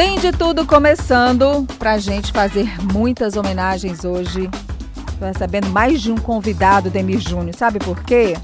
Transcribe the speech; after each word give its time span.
Tem 0.00 0.18
de 0.18 0.32
tudo 0.32 0.64
começando 0.64 1.66
pra 1.78 1.98
gente 1.98 2.32
fazer 2.32 2.66
muitas 2.90 3.36
homenagens 3.36 4.02
hoje. 4.02 4.48
Tô 5.18 5.26
recebendo 5.26 5.68
mais 5.68 6.00
de 6.00 6.10
um 6.10 6.16
convidado, 6.16 6.88
Demir 6.88 7.20
Júnior. 7.20 7.54
Sabe 7.54 7.78
por 7.78 8.02
quê? 8.02 8.34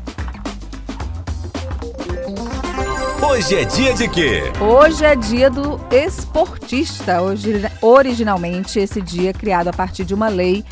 Hoje 3.27 3.55
é 3.55 3.65
dia 3.65 3.95
de 3.95 4.07
quê? 4.07 4.43
Hoje 4.61 5.03
é 5.03 5.17
dia 5.17 5.49
do 5.49 5.81
esportista. 5.91 7.23
Hoje, 7.23 7.63
originalmente, 7.81 8.79
esse 8.79 9.01
dia 9.01 9.31
é 9.31 9.33
criado 9.33 9.69
a 9.69 9.73
partir 9.73 10.05
de 10.05 10.13
uma 10.13 10.29
lei 10.29 10.63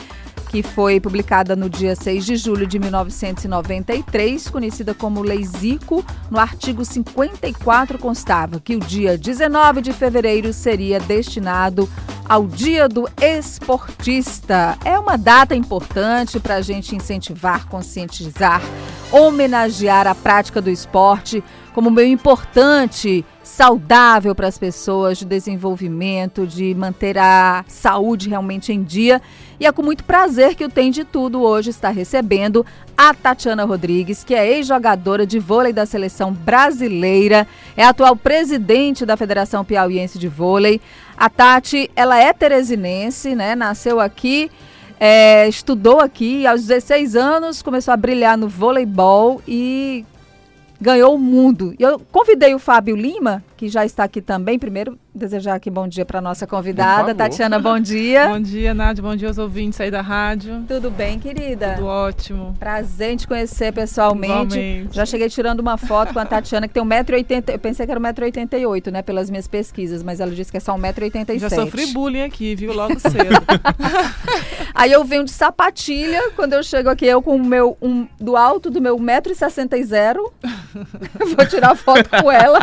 que 0.54 0.62
foi 0.62 1.00
publicada 1.00 1.56
no 1.56 1.68
dia 1.68 1.96
6 1.96 2.24
de 2.24 2.36
julho 2.36 2.64
de 2.64 2.78
1993, 2.78 4.48
conhecida 4.48 4.94
como 4.94 5.20
Lei 5.20 5.44
Zico. 5.44 6.04
No 6.30 6.38
artigo 6.38 6.84
54 6.84 7.98
constava 7.98 8.60
que 8.60 8.76
o 8.76 8.78
dia 8.78 9.18
19 9.18 9.80
de 9.80 9.92
fevereiro 9.92 10.52
seria 10.52 11.00
destinado 11.00 11.90
ao 12.28 12.46
Dia 12.46 12.88
do 12.88 13.08
Esportista. 13.20 14.78
É 14.84 14.96
uma 14.96 15.18
data 15.18 15.56
importante 15.56 16.38
para 16.38 16.54
a 16.54 16.62
gente 16.62 16.94
incentivar, 16.94 17.66
conscientizar, 17.66 18.62
homenagear 19.10 20.06
a 20.06 20.14
prática 20.14 20.62
do 20.62 20.70
esporte 20.70 21.42
como 21.74 21.90
meio 21.90 22.08
importante, 22.08 23.24
saudável 23.42 24.32
para 24.32 24.46
as 24.46 24.56
pessoas, 24.56 25.18
de 25.18 25.24
desenvolvimento, 25.24 26.46
de 26.46 26.72
manter 26.72 27.18
a 27.18 27.64
saúde 27.66 28.28
realmente 28.28 28.72
em 28.72 28.82
dia. 28.82 29.20
E 29.58 29.66
é 29.66 29.72
com 29.72 29.82
muito 29.82 30.04
prazer 30.04 30.54
que 30.54 30.64
o 30.64 30.68
Tem 30.68 30.92
de 30.92 31.04
Tudo 31.04 31.42
hoje 31.42 31.70
está 31.70 31.90
recebendo 31.90 32.64
a 32.96 33.12
Tatiana 33.12 33.64
Rodrigues, 33.64 34.22
que 34.22 34.36
é 34.36 34.48
ex-jogadora 34.48 35.26
de 35.26 35.40
vôlei 35.40 35.72
da 35.72 35.84
seleção 35.84 36.32
brasileira, 36.32 37.44
é 37.76 37.84
atual 37.84 38.14
presidente 38.14 39.04
da 39.04 39.16
Federação 39.16 39.64
Piauiense 39.64 40.16
de 40.16 40.28
Vôlei. 40.28 40.80
A 41.16 41.28
Tati, 41.28 41.90
ela 41.96 42.18
é 42.18 42.32
teresinense, 42.32 43.34
né? 43.34 43.56
Nasceu 43.56 43.98
aqui. 43.98 44.48
É, 45.00 45.48
estudou 45.48 45.98
aqui 45.98 46.46
aos 46.46 46.62
16 46.62 47.16
anos, 47.16 47.62
começou 47.62 47.92
a 47.92 47.96
brilhar 47.96 48.38
no 48.38 48.48
voleibol 48.48 49.42
e 49.46 50.04
ganhou 50.84 51.14
o 51.14 51.18
mundo. 51.18 51.74
Eu 51.78 51.98
convidei 52.12 52.54
o 52.54 52.58
Fábio 52.58 52.94
Lima, 52.94 53.42
que 53.56 53.68
já 53.68 53.84
está 53.84 54.04
aqui 54.04 54.20
também. 54.20 54.58
Primeiro, 54.58 54.98
desejar 55.14 55.54
aqui 55.54 55.70
bom 55.70 55.86
dia 55.86 56.04
para 56.04 56.20
nossa 56.20 56.46
convidada. 56.46 57.14
Tatiana, 57.14 57.58
bom 57.58 57.78
dia. 57.78 58.28
bom 58.28 58.40
dia, 58.40 58.74
Nádia. 58.74 59.02
Bom 59.02 59.14
dia 59.14 59.28
aos 59.28 59.38
ouvintes 59.38 59.80
aí 59.80 59.90
da 59.90 60.00
rádio. 60.00 60.64
Tudo 60.66 60.90
bem, 60.90 61.18
querida? 61.18 61.74
Tudo 61.74 61.86
ótimo. 61.86 62.54
Prazer 62.58 63.12
em 63.12 63.16
te 63.16 63.26
conhecer 63.26 63.72
pessoalmente. 63.72 64.58
Igualmente. 64.58 64.96
Já 64.96 65.06
cheguei 65.06 65.28
tirando 65.28 65.60
uma 65.60 65.76
foto 65.76 66.12
com 66.12 66.18
a 66.18 66.26
Tatiana, 66.26 66.66
que 66.66 66.74
tem 66.74 66.82
1,80m. 66.82 67.52
Eu 67.52 67.58
pensei 67.58 67.86
que 67.86 67.92
era 67.92 68.00
1,88m, 68.00 68.90
né? 68.90 69.02
Pelas 69.02 69.30
minhas 69.30 69.46
pesquisas, 69.46 70.02
mas 70.02 70.20
ela 70.20 70.32
disse 70.32 70.50
que 70.50 70.56
é 70.56 70.60
só 70.60 70.76
1,87m. 70.76 71.38
Já 71.38 71.50
sofri 71.50 71.86
bullying 71.86 72.22
aqui, 72.22 72.54
viu? 72.56 72.72
Logo 72.72 72.98
cedo. 72.98 73.14
aí 74.74 74.90
eu 74.90 75.04
venho 75.04 75.24
de 75.24 75.30
sapatilha, 75.30 76.30
quando 76.34 76.54
eu 76.54 76.62
chego 76.62 76.88
aqui, 76.88 77.06
eu 77.06 77.22
com 77.22 77.36
o 77.36 77.44
meu, 77.44 77.76
um, 77.80 78.06
do 78.18 78.36
alto 78.36 78.70
do 78.70 78.80
meu 78.80 78.98
1,60m. 78.98 80.16
Vou 81.36 81.46
tirar 81.46 81.74
foto 81.76 82.10
com 82.10 82.30
ela. 82.30 82.58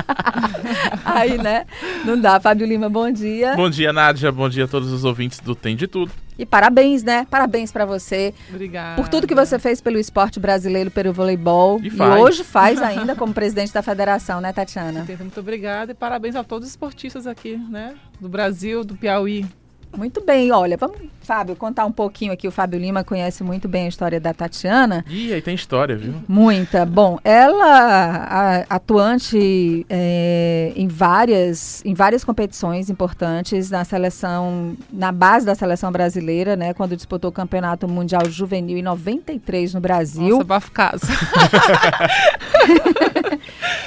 Aí, 1.06 1.38
né? 1.38 1.66
Não 2.06 2.20
dá. 2.20 2.40
Fábio 2.40 2.66
Lima, 2.66 2.90
bom 2.90 3.12
dia. 3.12 3.56
Bom 3.56 3.70
dia, 3.70 3.92
Nádia. 3.94 4.32
Bom 4.32 4.50
dia 4.50 4.66
a 4.66 4.68
todos 4.68 4.92
os 4.92 5.04
ouvintes 5.04 5.40
do 5.40 5.56
Tem 5.56 5.76
de 5.76 5.88
Tudo. 5.88 6.12
E 6.38 6.46
parabéns, 6.46 7.04
né? 7.04 7.28
Parabéns 7.30 7.72
para 7.72 7.86
você. 7.86 8.34
Obrigada. 8.50 8.96
Por 8.96 9.08
tudo 9.08 9.28
que 9.28 9.36
você 9.36 9.60
fez 9.60 9.80
pelo 9.80 10.00
esporte 10.00 10.40
brasileiro, 10.40 10.90
pelo 10.90 11.14
voleibol. 11.14 11.80
E, 11.84 11.90
faz. 11.90 12.20
e 12.20 12.24
hoje 12.24 12.44
faz 12.44 12.82
ainda 12.82 13.16
como 13.16 13.34
presidente 13.34 13.72
da 13.72 13.84
federação, 13.84 14.42
né, 14.42 14.52
Tatiana? 14.52 15.06
Muito 15.20 15.40
obrigada 15.40 15.92
e 15.92 15.96
parabéns 15.96 16.36
a 16.36 16.44
todos 16.44 16.68
os 16.68 16.74
esportistas 16.74 17.28
aqui, 17.28 17.58
né? 17.70 17.94
Do 18.20 18.28
Brasil, 18.28 18.84
do 18.84 18.96
Piauí. 18.96 19.46
Muito 19.96 20.22
bem, 20.24 20.52
olha, 20.52 20.78
vamos, 20.78 20.98
Fábio, 21.22 21.56
contar 21.56 21.86
um 21.86 21.92
pouquinho 21.92 22.34
aqui. 22.34 22.48
O 22.48 22.52
Fábio 22.52 22.80
Lima 22.80 23.04
conhece 23.04 23.44
muito 23.44 23.68
bem 23.68 23.86
a 23.86 23.88
história 23.90 24.20
da 24.20 24.34
Tatiana. 24.34 25.06
Ih, 25.08 25.34
aí 25.34 25.42
tem 25.42 25.54
história, 25.54 25.96
viu? 25.96 26.14
Muita. 26.28 26.86
Bom, 26.86 27.20
ela 27.24 28.66
atuante 28.70 29.86
é, 29.90 30.74
em 30.76 30.88
várias 30.88 31.82
em 31.86 31.94
várias 31.94 32.24
competições 32.24 32.90
importantes 32.90 33.70
na 33.70 33.86
seleção, 33.86 34.76
na 34.92 35.12
base 35.12 35.46
da 35.46 35.56
seleção 35.56 35.92
brasileira, 35.92 36.56
né? 36.56 36.74
Quando 36.74 36.96
disputou 36.96 37.30
o 37.30 37.34
Campeonato 37.34 37.88
Mundial 37.88 38.30
Juvenil 38.30 38.78
em 38.78 38.82
93 38.82 39.74
no 39.74 39.82
Brasil. 39.82 40.30
Nossa, 40.30 40.44
bafo 40.44 40.72
casa. 40.72 41.08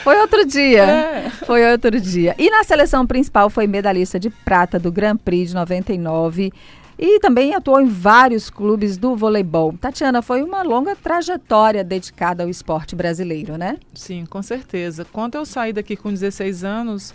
Foi 0.02 0.20
outro 0.20 0.44
dia. 0.46 0.82
É. 0.82 1.30
Foi 1.46 1.72
outro 1.72 1.98
dia. 1.98 2.34
E 2.38 2.50
na 2.50 2.62
seleção 2.62 3.06
principal 3.06 3.48
foi 3.48 3.66
medalhista 3.66 4.20
de 4.20 4.28
prata 4.28 4.78
do 4.78 4.92
Grand 4.92 5.16
Prix 5.16 5.48
de 5.48 5.54
99 5.98 6.52
e 6.98 7.18
também 7.18 7.54
atuou 7.54 7.80
em 7.80 7.86
vários 7.86 8.48
clubes 8.48 8.96
do 8.96 9.16
voleibol. 9.16 9.74
Tatiana, 9.80 10.22
foi 10.22 10.42
uma 10.42 10.62
longa 10.62 10.94
trajetória 10.94 11.82
dedicada 11.82 12.44
ao 12.44 12.48
esporte 12.48 12.94
brasileiro, 12.94 13.56
né? 13.56 13.78
Sim, 13.94 14.24
com 14.26 14.42
certeza. 14.42 15.04
Quando 15.12 15.34
eu 15.34 15.44
saí 15.44 15.72
daqui 15.72 15.96
com 15.96 16.10
16 16.12 16.62
anos, 16.62 17.12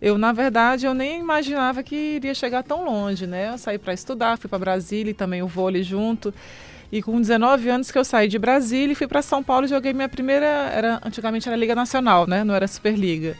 eu, 0.00 0.16
na 0.16 0.32
verdade, 0.32 0.86
eu 0.86 0.94
nem 0.94 1.18
imaginava 1.18 1.82
que 1.82 1.96
iria 1.96 2.34
chegar 2.34 2.62
tão 2.62 2.84
longe, 2.84 3.26
né? 3.26 3.50
Eu 3.52 3.58
saí 3.58 3.78
para 3.78 3.92
estudar, 3.92 4.38
fui 4.38 4.48
para 4.48 4.58
Brasília 4.58 5.10
e 5.10 5.14
também 5.14 5.42
o 5.42 5.48
vôlei 5.48 5.82
junto. 5.82 6.32
E 6.92 7.02
com 7.02 7.20
19 7.20 7.68
anos 7.68 7.90
que 7.90 7.98
eu 7.98 8.04
saí 8.04 8.28
de 8.28 8.38
Brasília 8.38 8.92
e 8.92 8.94
fui 8.94 9.08
para 9.08 9.20
São 9.20 9.42
Paulo 9.42 9.66
e 9.66 9.68
joguei 9.68 9.92
minha 9.92 10.08
primeira, 10.08 10.46
era 10.46 11.00
antigamente 11.04 11.48
era 11.48 11.56
Liga 11.56 11.74
Nacional, 11.74 12.28
né? 12.28 12.44
Não 12.44 12.54
era 12.54 12.68
Superliga. 12.68 13.36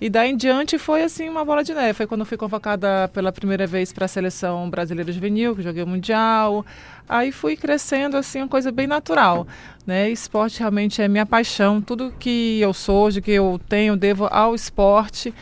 E 0.00 0.08
daí 0.08 0.30
em 0.30 0.36
diante 0.36 0.78
foi 0.78 1.02
assim 1.02 1.28
uma 1.28 1.44
bola 1.44 1.64
de 1.64 1.74
neve. 1.74 1.92
Foi 1.92 2.06
quando 2.06 2.20
eu 2.20 2.26
fui 2.26 2.36
convocada 2.36 3.08
pela 3.12 3.32
primeira 3.32 3.66
vez 3.66 3.92
para 3.92 4.04
a 4.04 4.08
seleção 4.08 4.70
brasileira 4.70 5.10
juvenil, 5.10 5.56
que 5.56 5.62
joguei 5.62 5.82
o 5.82 5.86
mundial. 5.86 6.64
Aí 7.08 7.32
fui 7.32 7.56
crescendo 7.56 8.16
assim, 8.16 8.38
uma 8.38 8.48
coisa 8.48 8.70
bem 8.70 8.86
natural, 8.86 9.46
né? 9.86 10.08
Esporte 10.10 10.60
realmente 10.60 11.02
é 11.02 11.08
minha 11.08 11.26
paixão. 11.26 11.80
Tudo 11.80 12.12
que 12.18 12.60
eu 12.60 12.72
sou, 12.72 13.06
hoje 13.06 13.20
que 13.20 13.32
eu 13.32 13.60
tenho, 13.68 13.96
devo 13.96 14.28
ao 14.30 14.54
esporte. 14.54 15.34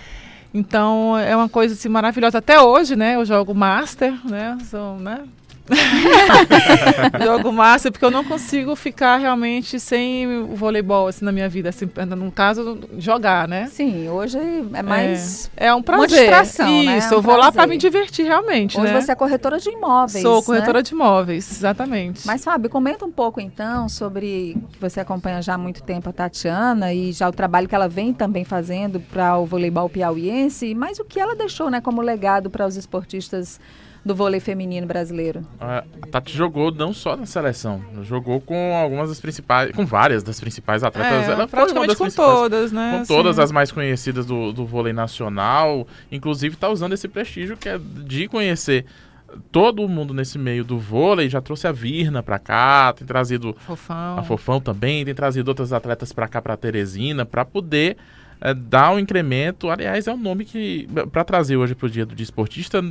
Então 0.55 1.19
é 1.19 1.37
uma 1.37 1.51
coisa 1.51 1.75
assim 1.75 1.89
maravilhosa 1.91 2.39
até 2.39 2.59
hoje, 2.59 2.97
né? 2.97 3.17
Eu 3.17 3.25
jogo 3.27 3.55
master, 3.55 4.15
né? 4.25 4.57
Sou, 4.71 4.99
né? 4.99 5.25
jogo 7.25 7.53
massa, 7.53 7.91
porque 7.91 8.05
eu 8.05 8.11
não 8.11 8.25
consigo 8.25 8.77
ficar 8.77 9.17
realmente 9.17 9.81
sem 9.81 10.27
o 10.43 10.55
voleibol 10.55 11.09
assim, 11.09 11.25
na 11.25 11.33
minha 11.33 11.49
vida. 11.49 11.69
Assim, 11.69 11.89
no 12.17 12.31
caso, 12.31 12.79
jogar, 12.99 13.49
né? 13.49 13.67
Sim, 13.67 14.09
hoje 14.09 14.39
é 14.73 14.83
mais. 14.83 15.51
É, 15.57 15.67
é 15.67 15.75
um 15.75 15.83
prazer. 15.83 16.03
Uma 16.03 16.07
distração, 16.07 16.83
né? 16.85 16.99
Isso, 16.99 17.09
É 17.09 17.11
um 17.11 17.15
eu 17.19 17.23
vou 17.23 17.35
lá 17.35 17.41
prazer. 17.41 17.57
para 17.57 17.67
me 17.67 17.79
divertir 17.79 18.27
realmente. 18.27 18.79
Hoje 18.79 18.93
né? 18.93 19.01
você 19.01 19.13
é 19.13 19.15
corretora 19.15 19.59
de 19.59 19.71
imóveis. 19.71 20.23
Sou 20.23 20.37
né? 20.37 20.43
corretora 20.43 20.83
de 20.83 20.93
imóveis, 20.93 21.51
exatamente. 21.51 22.27
Mas, 22.27 22.45
Fábio, 22.45 22.71
comenta 22.71 23.05
um 23.05 23.13
pouco 23.13 23.41
então 23.41 23.89
sobre 23.89 24.57
que 24.73 24.79
você 24.81 25.01
acompanha 25.01 25.43
já 25.43 25.55
há 25.55 25.59
muito 25.59 25.83
tempo 25.83 26.09
a 26.09 26.13
Tatiana 26.13 26.93
e 26.93 27.13
já 27.13 27.29
o 27.29 27.33
trabalho 27.33 27.69
que 27.69 27.75
ela 27.75 27.89
vem 27.89 28.13
também 28.13 28.45
fazendo 28.45 29.01
para 29.01 29.37
o 29.37 29.47
voleibol 29.47 29.89
piauiense, 29.89 30.75
mas 30.75 30.99
o 30.99 31.05
que 31.05 31.19
ela 31.19 31.35
deixou 31.35 31.71
né, 31.71 31.81
como 31.81 32.01
legado 32.01 32.51
para 32.51 32.67
os 32.67 32.77
esportistas 32.77 33.61
do 34.07 34.15
vôlei 34.15 34.39
feminino 34.39 34.87
brasileiro. 34.87 35.43
A 35.61 35.83
Tati 36.13 36.35
jogou 36.37 36.71
não 36.71 36.93
só 36.93 37.17
na 37.17 37.27
seleção, 37.27 37.83
jogou 38.03 38.41
com 38.41 38.77
algumas 38.77 39.09
das 39.09 39.21
principais, 39.21 39.73
com 39.73 39.85
várias 39.85 40.23
das 40.23 40.39
principais 40.39 40.85
atletas. 40.85 41.29
É, 41.29 41.33
Ela 41.33 41.35
foi 41.35 41.35
uma 41.35 41.49
praticamente 41.49 41.97
com 41.97 42.09
todas, 42.09 42.71
né? 42.71 42.93
Com 42.93 43.03
assim. 43.03 43.15
todas 43.15 43.39
as 43.41 43.51
mais 43.51 43.73
conhecidas 43.73 44.25
do, 44.25 44.53
do 44.53 44.65
vôlei 44.65 44.93
nacional. 44.93 45.89
Inclusive 46.11 46.55
está 46.55 46.69
usando 46.69 46.93
esse 46.93 47.09
prestígio 47.09 47.57
que 47.57 47.69
é 47.69 47.79
de 47.79 48.29
conhecer 48.29 48.87
todo 49.51 49.89
mundo 49.89 50.15
nesse 50.15 50.39
meio 50.39 50.65
do 50.65 50.79
vôlei. 50.79 51.29
Já 51.29 51.41
trouxe 51.41 51.67
a 51.67 51.73
Virna 51.73 52.23
pra 52.23 52.39
cá, 52.39 52.93
tem 52.93 53.05
trazido 53.05 53.57
Fofão. 53.59 54.19
a 54.19 54.23
Fofão 54.23 54.61
também, 54.61 55.05
tem 55.05 55.15
trazido 55.15 55.49
outras 55.49 55.73
atletas 55.73 56.13
pra 56.13 56.29
cá, 56.29 56.41
pra 56.41 56.57
Teresina, 56.57 57.27
pra 57.27 57.45
poder 57.45 57.97
eh, 58.41 58.55
dar 58.55 58.93
um 58.93 58.99
incremento. 58.99 59.71
Aliás, 59.71 60.07
é 60.07 60.13
um 60.13 60.17
nome 60.17 60.45
que, 60.45 60.89
para 61.13 61.25
trazer 61.25 61.57
hoje 61.57 61.75
pro 61.75 61.89
dia 61.89 62.05
do 62.05 62.15
desportista, 62.15 62.83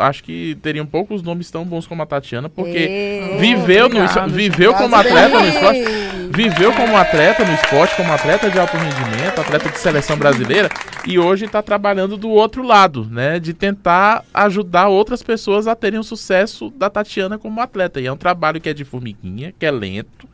acho 0.00 0.24
que 0.24 0.56
teriam 0.62 0.86
poucos 0.86 1.22
nomes 1.22 1.50
tão 1.50 1.64
bons 1.64 1.86
como 1.86 2.02
a 2.02 2.06
Tatiana, 2.06 2.48
porque 2.48 2.78
Ê, 2.78 3.36
viveu, 3.38 3.88
no, 3.88 4.00
obrigado, 4.00 4.30
viveu 4.30 4.70
gente. 4.70 4.82
como 4.82 4.96
atleta 4.96 5.40
no 5.40 5.46
esporte. 5.46 5.78
Ei. 5.78 6.14
Viveu 6.34 6.72
como 6.72 6.96
atleta 6.96 7.44
no 7.44 7.54
esporte, 7.54 7.94
como 7.96 8.12
atleta 8.12 8.50
de 8.50 8.58
alto 8.58 8.76
rendimento, 8.76 9.40
atleta 9.40 9.68
de 9.68 9.78
seleção 9.78 10.16
brasileira, 10.16 10.68
e 11.06 11.16
hoje 11.16 11.44
está 11.44 11.62
trabalhando 11.62 12.16
do 12.16 12.28
outro 12.28 12.62
lado, 12.62 13.06
né? 13.08 13.38
De 13.38 13.54
tentar 13.54 14.24
ajudar 14.32 14.88
outras 14.88 15.22
pessoas 15.22 15.68
a 15.68 15.76
terem 15.76 16.00
o 16.00 16.02
sucesso 16.02 16.70
da 16.70 16.90
Tatiana 16.90 17.38
como 17.38 17.60
atleta. 17.60 18.00
E 18.00 18.06
é 18.06 18.12
um 18.12 18.16
trabalho 18.16 18.60
que 18.60 18.68
é 18.68 18.74
de 18.74 18.84
formiguinha, 18.84 19.54
que 19.56 19.64
é 19.64 19.70
lento, 19.70 20.26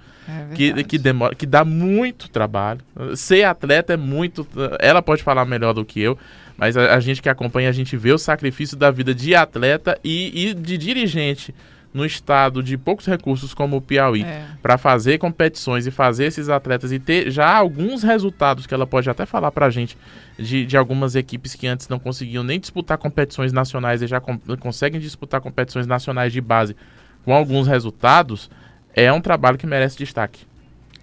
É 0.52 0.54
que, 0.54 0.84
que 0.84 0.98
demora, 0.98 1.34
que 1.34 1.46
dá 1.46 1.64
muito 1.64 2.28
trabalho. 2.28 2.80
Ser 3.14 3.44
atleta 3.44 3.92
é 3.94 3.96
muito. 3.96 4.46
Ela 4.78 5.02
pode 5.02 5.22
falar 5.22 5.44
melhor 5.44 5.72
do 5.72 5.84
que 5.84 6.00
eu, 6.00 6.16
mas 6.56 6.76
a, 6.76 6.94
a 6.94 7.00
gente 7.00 7.20
que 7.22 7.28
acompanha, 7.28 7.68
a 7.68 7.72
gente 7.72 7.96
vê 7.96 8.12
o 8.12 8.18
sacrifício 8.18 8.76
da 8.76 8.90
vida 8.90 9.14
de 9.14 9.34
atleta 9.34 9.98
e, 10.04 10.48
e 10.48 10.54
de 10.54 10.76
dirigente 10.78 11.54
no 11.92 12.06
estado 12.06 12.62
de 12.62 12.78
poucos 12.78 13.04
recursos 13.06 13.52
como 13.52 13.76
o 13.76 13.80
Piauí 13.80 14.22
É. 14.22 14.44
para 14.62 14.78
fazer 14.78 15.18
competições 15.18 15.88
e 15.88 15.90
fazer 15.90 16.26
esses 16.26 16.48
atletas 16.48 16.92
e 16.92 17.00
ter 17.00 17.32
já 17.32 17.52
alguns 17.52 18.04
resultados 18.04 18.64
que 18.64 18.72
ela 18.72 18.86
pode 18.86 19.10
até 19.10 19.26
falar 19.26 19.50
para 19.50 19.66
a 19.66 19.70
gente 19.70 19.98
de, 20.38 20.64
de 20.64 20.76
algumas 20.76 21.16
equipes 21.16 21.56
que 21.56 21.66
antes 21.66 21.88
não 21.88 21.98
conseguiam 21.98 22.44
nem 22.44 22.60
disputar 22.60 22.96
competições 22.96 23.52
nacionais 23.52 24.02
e 24.02 24.06
já 24.06 24.20
com- 24.20 24.38
conseguem 24.60 25.00
disputar 25.00 25.40
competições 25.40 25.84
nacionais 25.84 26.32
de 26.32 26.40
base 26.40 26.76
com 27.24 27.34
alguns 27.34 27.66
resultados, 27.66 28.48
é 28.94 29.12
um 29.12 29.20
trabalho 29.20 29.58
que 29.58 29.66
merece 29.66 29.96
destaque. 29.96 30.44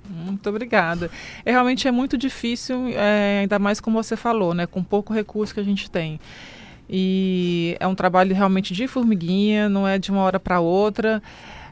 Muito 0.10 0.50
obrigada. 0.50 1.12
É, 1.46 1.52
realmente 1.52 1.88
é 1.88 1.92
muito 1.92 2.18
difícil, 2.18 2.88
é, 2.90 3.40
ainda 3.42 3.60
mais 3.60 3.80
como 3.80 4.02
você 4.02 4.16
falou, 4.16 4.54
né, 4.54 4.66
com 4.66 4.84
pouco 4.84 5.14
recurso 5.14 5.54
que 5.54 5.60
a 5.60 5.64
gente 5.64 5.92
tem. 5.92 6.20
E 6.90 7.76
é 7.80 7.88
um 7.88 7.96
trabalho 7.96 8.34
realmente 8.34 8.74
de 8.74 8.88
formiguinha, 8.88 9.68
não 9.68 9.88
é 9.88 9.98
de 9.98 10.10
uma 10.10 10.22
hora 10.22 10.40
para 10.40 10.60
outra. 10.60 11.22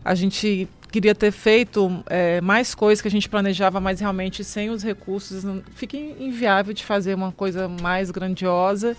A 0.03 0.13
gente 0.13 0.67
queria 0.91 1.15
ter 1.15 1.31
feito 1.31 2.03
é, 2.07 2.41
mais 2.41 2.75
coisas 2.75 3.01
que 3.01 3.07
a 3.07 3.11
gente 3.11 3.29
planejava, 3.29 3.79
mas 3.79 3.99
realmente 3.99 4.43
sem 4.43 4.69
os 4.69 4.83
recursos 4.83 5.43
fica 5.73 5.97
inviável 5.97 6.73
de 6.73 6.83
fazer 6.83 7.15
uma 7.15 7.31
coisa 7.31 7.67
mais 7.67 8.11
grandiosa. 8.11 8.95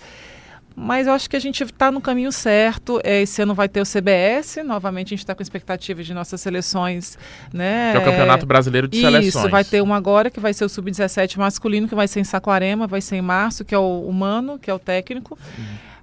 Mas 0.79 1.07
eu 1.07 1.13
acho 1.13 1.27
que 1.27 1.35
a 1.35 1.39
gente 1.39 1.63
está 1.63 1.91
no 1.91 1.99
caminho 1.99 2.31
certo. 2.31 3.01
É, 3.03 3.23
Esse 3.23 3.41
ano 3.41 3.55
vai 3.55 3.67
ter 3.67 3.81
o 3.81 3.83
CBS. 3.83 4.57
Novamente, 4.63 5.07
a 5.07 5.09
gente 5.09 5.23
está 5.23 5.33
com 5.33 5.41
expectativa 5.41 6.03
de 6.03 6.13
nossas 6.13 6.39
seleções. 6.39 7.17
Né? 7.51 7.93
Que 7.93 7.97
é 7.97 7.99
o 8.01 8.03
Campeonato 8.03 8.45
Brasileiro 8.45 8.87
de 8.87 8.97
Isso, 8.97 9.09
Seleções. 9.09 9.49
vai 9.49 9.63
ter 9.63 9.81
um 9.81 9.91
agora, 9.91 10.29
que 10.29 10.39
vai 10.39 10.53
ser 10.53 10.65
o 10.65 10.69
Sub-17 10.69 11.37
masculino, 11.37 11.87
que 11.87 11.95
vai 11.95 12.07
ser 12.07 12.19
em 12.19 12.23
Saquarema, 12.23 12.85
vai 12.85 13.01
ser 13.01 13.15
em 13.15 13.23
março, 13.23 13.65
que 13.65 13.73
é 13.73 13.77
o 13.79 14.01
humano, 14.01 14.59
que 14.59 14.69
é 14.69 14.73
o 14.73 14.77
técnico. 14.77 15.35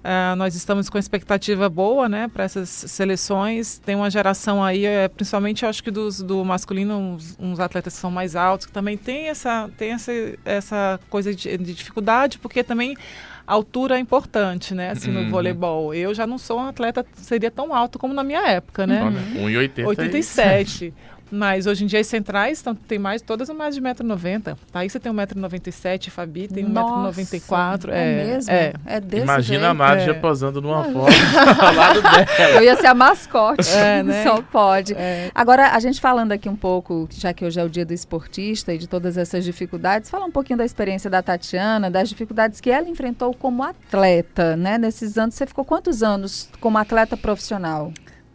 Ah, 0.03 0.35
nós 0.37 0.56
estamos 0.56 0.91
com 0.91 0.99
expectativa 0.99 1.69
boa 1.69 2.09
né, 2.09 2.26
para 2.26 2.43
essas 2.43 2.69
seleções. 2.69 3.79
Tem 3.79 3.94
uma 3.94 4.11
geração 4.11 4.62
aí, 4.62 4.85
é, 4.85 5.06
principalmente 5.06 5.62
eu 5.62 5.69
acho 5.69 5.85
que 5.85 5.91
dos, 5.91 6.21
do 6.21 6.44
masculino, 6.44 6.99
uns, 6.99 7.37
uns 7.38 7.61
atletas 7.61 7.94
que 7.94 8.00
são 8.00 8.11
mais 8.11 8.35
altos, 8.35 8.67
que 8.67 8.73
também 8.73 8.99
tem 8.99 9.29
essa, 9.29 9.71
tem 9.79 9.93
essa, 9.93 10.12
essa 10.44 11.00
coisa 11.09 11.32
de, 11.32 11.56
de 11.56 11.73
dificuldade, 11.73 12.38
porque 12.38 12.65
também 12.65 12.97
altura 13.46 13.96
é 13.96 13.99
importante, 13.99 14.75
né? 14.75 14.91
Assim, 14.91 15.11
Uhum. 15.14 15.25
no 15.25 15.31
voleibol. 15.31 15.94
Eu 15.94 16.14
já 16.14 16.26
não 16.26 16.38
sou 16.38 16.58
um 16.58 16.69
atleta, 16.69 17.05
seria 17.14 17.50
tão 17.50 17.75
alto 17.75 17.99
como 17.99 18.14
na 18.14 18.25
minha 18.25 18.46
época, 18.49 18.87
né? 18.87 19.02
Olha, 19.02 19.20
1,80 19.49 19.87
87. 19.87 20.94
Mas 21.34 21.66
hoje 21.66 21.84
em 21.84 21.86
dia 21.86 22.00
as 22.00 22.06
centrais 22.06 22.62
tão, 22.62 22.75
tem 22.75 22.98
mais, 22.98 23.20
todas 23.20 23.48
mais 23.50 23.75
de 23.75 23.81
1,90m. 23.81 24.56
Aí 24.72 24.88
você 24.88 25.00
tem 25.00 25.12
1,97m, 25.12 26.10
Fabi 26.10 26.46
tem 26.46 26.64
1,94m. 26.64 27.88
É, 27.90 28.25
mesmo? 28.25 28.52
É. 28.52 28.72
É 28.86 29.00
desse 29.00 29.25
Imagina 29.25 29.70
a 29.70 29.75
jeito. 29.75 29.78
Nádia 29.78 30.10
É. 30.12 30.14
posando 30.14 30.62
numa 30.62 30.84
foto 30.84 31.12
ao 31.60 31.75
lado 31.75 32.02
dela. 32.36 32.50
Eu 32.56 32.62
ia 32.62 32.76
ser 32.76 32.86
a 32.86 32.94
mascote. 32.94 33.69
É, 33.70 34.02
né? 34.02 34.22
Só 34.25 34.40
pode. 34.42 34.94
É. 34.94 35.31
Agora, 35.34 35.70
a 35.70 35.81
gente 35.81 36.00
falando 36.00 36.32
aqui 36.32 36.48
um 36.48 36.56
pouco, 36.56 37.08
já 37.10 37.32
que 37.32 37.44
hoje 37.44 37.58
é 37.58 37.64
o 37.64 37.69
dia 37.69 37.84
do 37.84 37.92
esportista 37.92 38.72
e 38.72 38.78
de 38.78 38.87
todas 38.87 39.16
essas 39.16 39.44
dificuldades, 39.44 40.08
fala 40.08 40.25
um 40.25 40.30
pouquinho 40.30 40.58
da 40.58 40.64
experiência 40.64 41.10
da 41.10 41.22
Tatiana, 41.22 41.90
das 41.90 42.08
dificuldades 42.08 42.60
que 42.60 42.70
ela 42.70 42.88
enfrentou 42.88 43.34
como 43.34 43.62
atleta, 43.62 44.56
né? 44.56 44.78
Nesses 44.78 45.19
anos, 45.19 45.34
você 45.34 45.46
ficou 45.46 45.64
quantos 45.64 46.02
anos 46.02 46.48
como 46.60 46.78
atleta 46.78 47.16
profissional? 47.16 47.92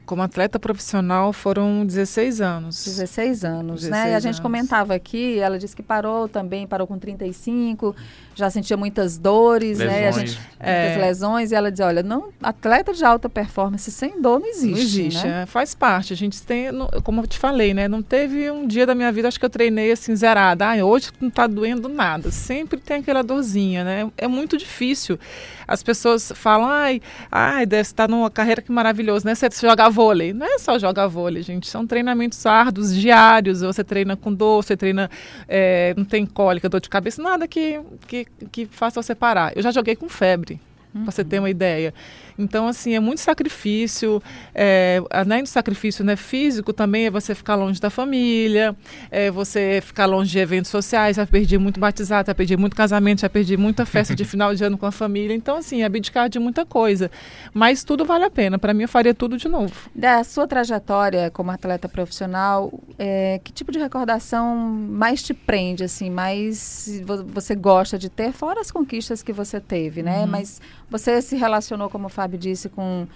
Como 0.09 0.23
atleta 0.23 0.57
profissional 0.57 1.31
foram 1.31 1.85
16 1.85 2.41
anos. 2.41 2.83
16 2.83 3.45
anos, 3.45 3.83
né? 3.83 3.89
16 3.89 4.11
E 4.11 4.15
a 4.15 4.19
gente 4.19 4.25
anos. 4.29 4.39
comentava 4.39 4.95
aqui, 4.95 5.37
ela 5.37 5.59
disse 5.59 5.75
que 5.75 5.83
parou 5.83 6.27
também, 6.27 6.65
parou 6.65 6.87
com 6.87 6.97
35, 6.97 7.95
já 8.33 8.49
sentia 8.49 8.75
muitas 8.75 9.19
dores, 9.19 9.77
né? 9.77 9.85
E 9.85 9.89
a 9.89 10.05
Lesões. 10.07 10.31
gente, 10.31 10.41
É. 10.59 10.81
muitas 10.89 11.01
lesões, 11.03 11.51
e 11.51 11.55
ela 11.55 11.69
dizia, 11.69 11.85
olha, 11.85 12.01
não, 12.01 12.29
atleta 12.41 12.91
de 12.91 13.05
alta 13.05 13.29
performance 13.29 13.91
sem 13.91 14.19
dor 14.19 14.39
não 14.39 14.47
existe, 14.47 14.71
Não 14.71 14.79
existe, 14.79 15.27
né? 15.27 15.43
é, 15.43 15.45
faz 15.45 15.75
parte. 15.75 16.11
A 16.11 16.15
gente 16.15 16.41
tem, 16.41 16.71
não- 16.71 16.87
como 17.03 17.21
eu 17.21 17.27
te 17.27 17.37
falei, 17.37 17.75
né? 17.75 17.87
Não 17.87 18.01
teve 18.01 18.49
um 18.49 18.65
dia 18.65 18.87
da 18.87 18.95
minha 18.95 19.11
vida, 19.11 19.27
acho 19.27 19.39
que 19.39 19.45
eu 19.45 19.49
treinei 19.49 19.91
assim, 19.91 20.15
zerada. 20.15 20.71
Ah, 20.71 20.83
hoje 20.83 21.11
não 21.21 21.29
tá 21.29 21.45
doendo 21.45 21.87
nada. 21.87 22.31
Sempre 22.31 22.79
tem 22.79 22.97
aquela 22.97 23.21
dorzinha, 23.21 23.83
né? 23.83 24.09
É 24.17 24.27
muito 24.27 24.57
difícil. 24.57 25.19
As 25.69 25.83
pessoas 25.83 26.31
falam, 26.35 26.67
ai, 26.67 26.99
ai, 27.31 27.63
deve 27.63 27.83
estar 27.83 28.09
numa 28.09 28.29
carreira 28.31 28.59
que 28.59 28.71
maravilhoso, 28.71 29.23
né? 29.23 29.35
Você 29.35 29.47
joga 29.61 29.87
vôlei. 29.87 30.33
Não 30.33 30.47
é 30.47 30.57
só 30.57 30.79
jogar 30.79 31.05
vôlei, 31.05 31.43
gente. 31.43 31.67
São 31.67 31.85
treinamentos 31.85 32.43
árduos, 32.47 32.95
diários. 32.95 33.61
Você 33.61 33.83
treina 33.83 34.17
com 34.17 34.33
dor, 34.33 34.63
você 34.63 34.75
treina, 34.75 35.11
é, 35.47 35.93
não 35.95 36.05
tem 36.05 36.25
cólica, 36.25 36.67
dor 36.67 36.81
de 36.81 36.89
cabeça, 36.89 37.21
nada 37.21 37.47
que, 37.47 37.79
que, 38.07 38.25
que 38.51 38.65
faça 38.65 38.99
você 39.01 39.13
parar. 39.13 39.55
Eu 39.55 39.61
já 39.61 39.69
joguei 39.69 39.95
com 39.95 40.09
febre. 40.09 40.59
Pra 40.91 41.11
você 41.11 41.23
ter 41.23 41.37
uma 41.37 41.49
ideia. 41.49 41.93
Então, 42.37 42.67
assim, 42.67 42.95
é 42.95 42.99
muito 42.99 43.19
sacrifício. 43.21 44.21
É, 44.55 44.99
além 45.11 45.43
do 45.43 45.49
sacrifício 45.49 46.03
né, 46.03 46.15
físico, 46.15 46.71
também 46.73 47.05
é 47.05 47.11
você 47.11 47.35
ficar 47.35 47.55
longe 47.55 47.79
da 47.79 47.89
família, 47.89 48.75
é 49.11 49.29
você 49.29 49.81
ficar 49.83 50.05
longe 50.07 50.31
de 50.31 50.39
eventos 50.39 50.71
sociais. 50.71 51.17
Já 51.17 51.27
perdi 51.27 51.57
muito 51.57 51.79
batizado, 51.79 52.27
já 52.27 52.33
perdi 52.33 52.57
muito 52.57 52.75
casamento, 52.75 53.21
já 53.21 53.29
perdi 53.29 53.55
muita 53.57 53.85
festa 53.85 54.15
de 54.15 54.23
final 54.25 54.55
de 54.55 54.63
ano 54.63 54.77
com 54.77 54.85
a 54.85 54.91
família. 54.91 55.33
Então, 55.35 55.57
assim, 55.57 55.83
abdicar 55.83 56.27
de 56.29 56.39
muita 56.39 56.65
coisa. 56.65 57.11
Mas 57.53 57.83
tudo 57.83 58.03
vale 58.05 58.23
a 58.23 58.29
pena. 58.31 58.57
Para 58.57 58.73
mim, 58.73 58.83
eu 58.83 58.89
faria 58.89 59.13
tudo 59.13 59.37
de 59.37 59.47
novo. 59.47 59.73
Da 59.93 60.23
sua 60.23 60.47
trajetória 60.47 61.29
como 61.29 61.51
atleta 61.51 61.87
profissional, 61.89 62.71
é, 62.97 63.39
que 63.43 63.51
tipo 63.51 63.71
de 63.71 63.77
recordação 63.79 64.55
mais 64.57 65.21
te 65.21 65.33
prende, 65.33 65.83
assim, 65.83 66.09
mais 66.09 67.01
vo- 67.05 67.25
você 67.25 67.53
gosta 67.53 67.97
de 67.99 68.09
ter, 68.09 68.31
fora 68.31 68.61
as 68.61 68.71
conquistas 68.71 69.21
que 69.21 69.31
você 69.33 69.59
teve, 69.59 70.01
né? 70.01 70.25
Mas 70.25 70.61
você 70.89 71.21
se 71.21 71.35
relacionou, 71.35 71.89
como 71.89 72.07
o 72.07 72.09
Fábio 72.09 72.37
disse, 72.39 72.69
com, 72.69 73.07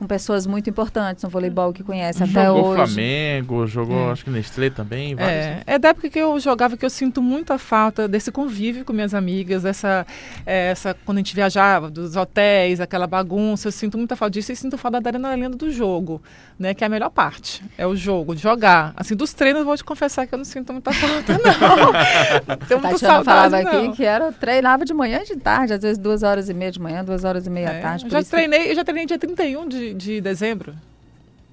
com 0.00 0.06
pessoas 0.06 0.46
muito 0.46 0.70
importantes 0.70 1.22
no 1.22 1.28
voleibol 1.28 1.74
que 1.74 1.82
conhece 1.84 2.22
até 2.24 2.46
Jogou 2.46 2.68
hoje. 2.68 2.94
Flamengo, 2.94 3.66
jogou 3.66 4.08
É. 4.08 4.12
acho 4.12 4.24
que 4.24 4.30
Nestlé 4.30 4.70
também. 4.70 5.14
vários. 5.14 5.30
É, 5.44 5.62
é 5.66 5.78
da 5.78 5.90
época 5.90 6.08
que 6.08 6.18
eu 6.18 6.40
jogava 6.40 6.74
que 6.74 6.84
eu 6.86 6.88
sinto 6.88 7.20
muita 7.20 7.58
falta 7.58 8.08
desse 8.08 8.32
convívio 8.32 8.82
com 8.82 8.94
minhas 8.94 9.12
amigas, 9.12 9.62
dessa, 9.62 10.06
é, 10.46 10.70
essa, 10.70 10.96
quando 11.04 11.18
a 11.18 11.20
gente 11.20 11.34
viajava, 11.34 11.90
dos 11.90 12.16
hotéis, 12.16 12.80
aquela 12.80 13.06
bagunça, 13.06 13.68
eu 13.68 13.72
sinto 13.72 13.98
muita 13.98 14.16
falta 14.16 14.32
disso 14.32 14.50
e 14.52 14.56
sinto 14.56 14.78
falta 14.78 14.98
da 15.02 15.10
adrenalina 15.10 15.50
do 15.50 15.70
jogo, 15.70 16.22
né? 16.58 16.72
Que 16.72 16.82
é 16.82 16.86
a 16.86 16.90
melhor 16.90 17.10
parte, 17.10 17.62
é 17.76 17.86
o 17.86 17.94
jogo, 17.94 18.34
de 18.34 18.40
jogar. 18.40 18.94
Assim, 18.96 19.14
dos 19.14 19.34
treinos, 19.34 19.60
eu 19.60 19.66
vou 19.66 19.76
te 19.76 19.84
confessar 19.84 20.26
que 20.26 20.34
eu 20.34 20.38
não 20.38 20.46
sinto 20.46 20.72
muita 20.72 20.94
falta, 20.94 21.34
não. 21.34 21.40
não 22.48 22.56
tenho 22.66 22.80
A 22.80 22.82
muita 22.82 22.88
Tatiana 22.90 23.24
falava 23.24 23.50
saudade, 23.50 23.68
aqui 23.76 23.86
não. 23.86 23.92
que 23.94 24.04
era, 24.04 24.32
treinava 24.32 24.84
de 24.86 24.94
manhã 24.94 25.20
e 25.22 25.26
de 25.26 25.36
tarde, 25.36 25.74
às 25.74 25.82
vezes 25.82 25.98
duas 25.98 26.22
horas 26.22 26.48
e 26.48 26.54
meia 26.54 26.70
de 26.72 26.80
manhã, 26.80 27.04
duas 27.04 27.22
horas 27.22 27.46
e 27.46 27.50
meia 27.50 27.68
É, 27.68 27.78
à 27.78 27.82
tarde. 27.82 28.06
já 28.08 28.20
isso 28.20 28.30
que- 28.30 28.36
treinei, 28.36 28.70
eu 28.70 28.74
já 28.74 28.82
treinei 28.82 29.04
dia 29.04 29.18
31 29.18 29.68
de, 29.68 29.89
de 29.94 30.20
dezembro. 30.20 30.74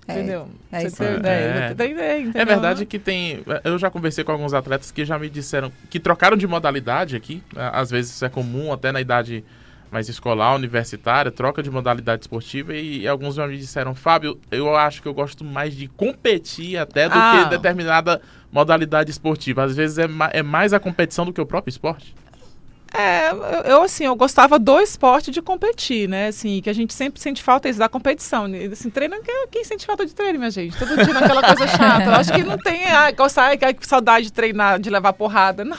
É, 0.08 0.14
entendeu? 0.14 0.48
é 0.72 0.80
Você 0.82 0.88
isso 0.88 0.96
tem 0.98 1.08
aí. 1.08 1.18
ideia? 1.18 1.44
É. 1.68 1.72
Eu 1.72 1.76
treinei, 1.76 2.06
É 2.06 2.20
entendeu? 2.22 2.46
verdade 2.46 2.86
que 2.86 2.98
tem. 2.98 3.44
Eu 3.64 3.78
já 3.78 3.90
conversei 3.90 4.24
com 4.24 4.32
alguns 4.32 4.54
atletas 4.54 4.90
que 4.90 5.04
já 5.04 5.20
me 5.20 5.30
disseram 5.30 5.70
que 5.90 6.00
trocaram 6.00 6.38
de 6.38 6.48
modalidade 6.48 7.16
aqui. 7.16 7.44
né? 7.54 7.70
Às 7.74 7.92
vezes 7.92 8.12
isso 8.12 8.24
é 8.26 8.30
comum, 8.30 8.72
até 8.72 8.92
na 8.92 9.02
idade 9.02 9.44
mais 9.92 10.08
escolar, 10.10 10.54
universitária, 10.56 11.30
troca 11.32 11.62
de 11.64 11.70
modalidade 11.70 12.22
esportiva. 12.24 12.74
E, 12.74 13.06
alguns 13.08 13.36
já 13.36 13.48
me 13.48 13.58
disseram, 13.58 13.94
Fábio, 13.96 14.38
eu 14.52 14.74
acho 14.76 15.02
que 15.02 15.08
eu 15.08 15.14
gosto 15.14 15.44
mais 15.46 15.74
de 15.76 15.88
competir 15.90 16.78
até 16.78 17.08
do 17.10 17.16
Ah. 17.16 17.44
que 17.44 17.50
determinada 17.50 18.22
modalidade 18.52 19.12
esportiva. 19.12 19.64
Às 19.64 19.76
vezes 19.76 19.98
é, 19.98 20.08
ma- 20.08 20.30
é 20.34 20.42
mais 20.44 20.72
a 20.74 20.80
competição 20.80 21.26
do 21.26 21.32
que 21.34 21.40
o 21.42 21.46
próprio 21.46 21.70
esporte. 21.70 22.14
É, 22.98 23.32
eu- 23.72 23.84
assim, 23.84 24.06
eu 24.06 24.16
gostava 24.16 24.58
do 24.58 24.80
esporte 24.80 25.30
de 25.32 25.42
competir, 25.42 26.10
né? 26.10 26.28
Assim, 26.28 26.62
que 26.62 26.70
a 26.70 26.74
gente 26.74 26.94
sempre 26.94 27.20
sente 27.22 27.44
falta 27.44 27.70
isso 27.70 27.78
da 27.80 27.88
competição. 27.88 28.48
né? 28.48 28.66
Assim, 28.72 28.90
treino, 28.90 29.16
quem, 29.24 29.48
quem 29.52 29.64
sente 29.64 29.86
falta 29.86 30.06
de 30.06 30.14
treino, 30.16 30.40
minha 30.40 30.50
gente? 30.52 30.78
Todo 30.78 30.96
dia 30.96 31.14
naquela 31.14 31.42
coisa 31.44 31.68
chata. 31.68 32.04
Eu 32.06 32.14
acho 32.14 32.34
que 32.34 32.44
não 32.44 32.58
tem, 32.58 32.86
ah, 32.88 33.12
gostar, 33.12 33.56
que 33.58 33.88
saudade 33.88 34.26
de 34.28 34.34
treinar, 34.34 34.80
de 34.80 34.90
levar 34.90 35.14
porrada. 35.14 35.64
Não. 35.64 35.78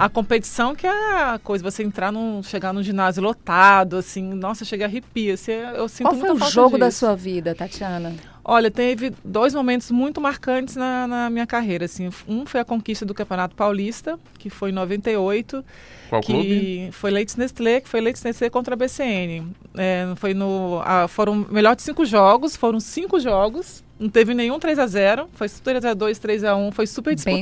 A 0.00 0.08
competição 0.08 0.74
que 0.74 0.86
é 0.86 0.90
a 0.90 1.38
coisa, 1.42 1.62
você 1.62 1.82
entrar 1.82 2.10
num, 2.12 2.42
chegar 2.42 2.72
num 2.72 2.82
ginásio 2.82 3.22
lotado, 3.22 3.96
assim, 3.96 4.22
nossa, 4.34 4.64
chega 4.64 4.84
a 4.84 4.88
arrepia. 4.88 5.36
Você, 5.36 5.52
eu 5.74 5.88
sinto 5.88 6.08
Qual 6.10 6.20
foi 6.20 6.30
o 6.32 6.50
jogo 6.50 6.78
da 6.78 6.88
disso. 6.88 7.00
sua 7.00 7.14
vida, 7.14 7.54
Tatiana? 7.54 8.12
Olha, 8.44 8.70
teve 8.70 9.12
dois 9.24 9.54
momentos 9.54 9.90
muito 9.90 10.20
marcantes 10.20 10.76
na, 10.76 11.06
na 11.06 11.30
minha 11.30 11.46
carreira. 11.46 11.86
Assim. 11.86 12.10
Um 12.28 12.44
foi 12.44 12.60
a 12.60 12.64
conquista 12.64 13.06
do 13.06 13.14
Campeonato 13.14 13.56
Paulista, 13.56 14.18
que 14.38 14.50
foi 14.50 14.68
em 14.68 14.72
98 14.72 15.64
Qual 16.10 16.22
clube? 16.22 16.42
que 16.42 16.88
foi 16.92 17.10
Leites 17.10 17.36
Nestlé, 17.36 17.80
que 17.80 17.88
foi 17.88 18.02
Leites 18.02 18.22
Nestlé 18.22 18.50
contra 18.50 18.74
a 18.74 18.76
BCN. 18.76 19.46
É, 19.76 20.12
foi 20.16 20.34
no, 20.34 20.82
ah, 20.84 21.08
foram 21.08 21.46
melhor 21.50 21.74
de 21.74 21.82
cinco 21.82 22.04
jogos, 22.04 22.54
foram 22.54 22.78
cinco 22.78 23.18
jogos, 23.18 23.82
não 24.04 24.10
teve 24.10 24.34
nenhum 24.34 24.58
3 24.58 24.78
a 24.78 24.86
0 24.86 25.28
foi 25.32 25.46
3x2, 25.48 26.18
3x1, 26.18 26.72
foi 26.72 26.86
super 26.86 27.14
disputado. 27.14 27.38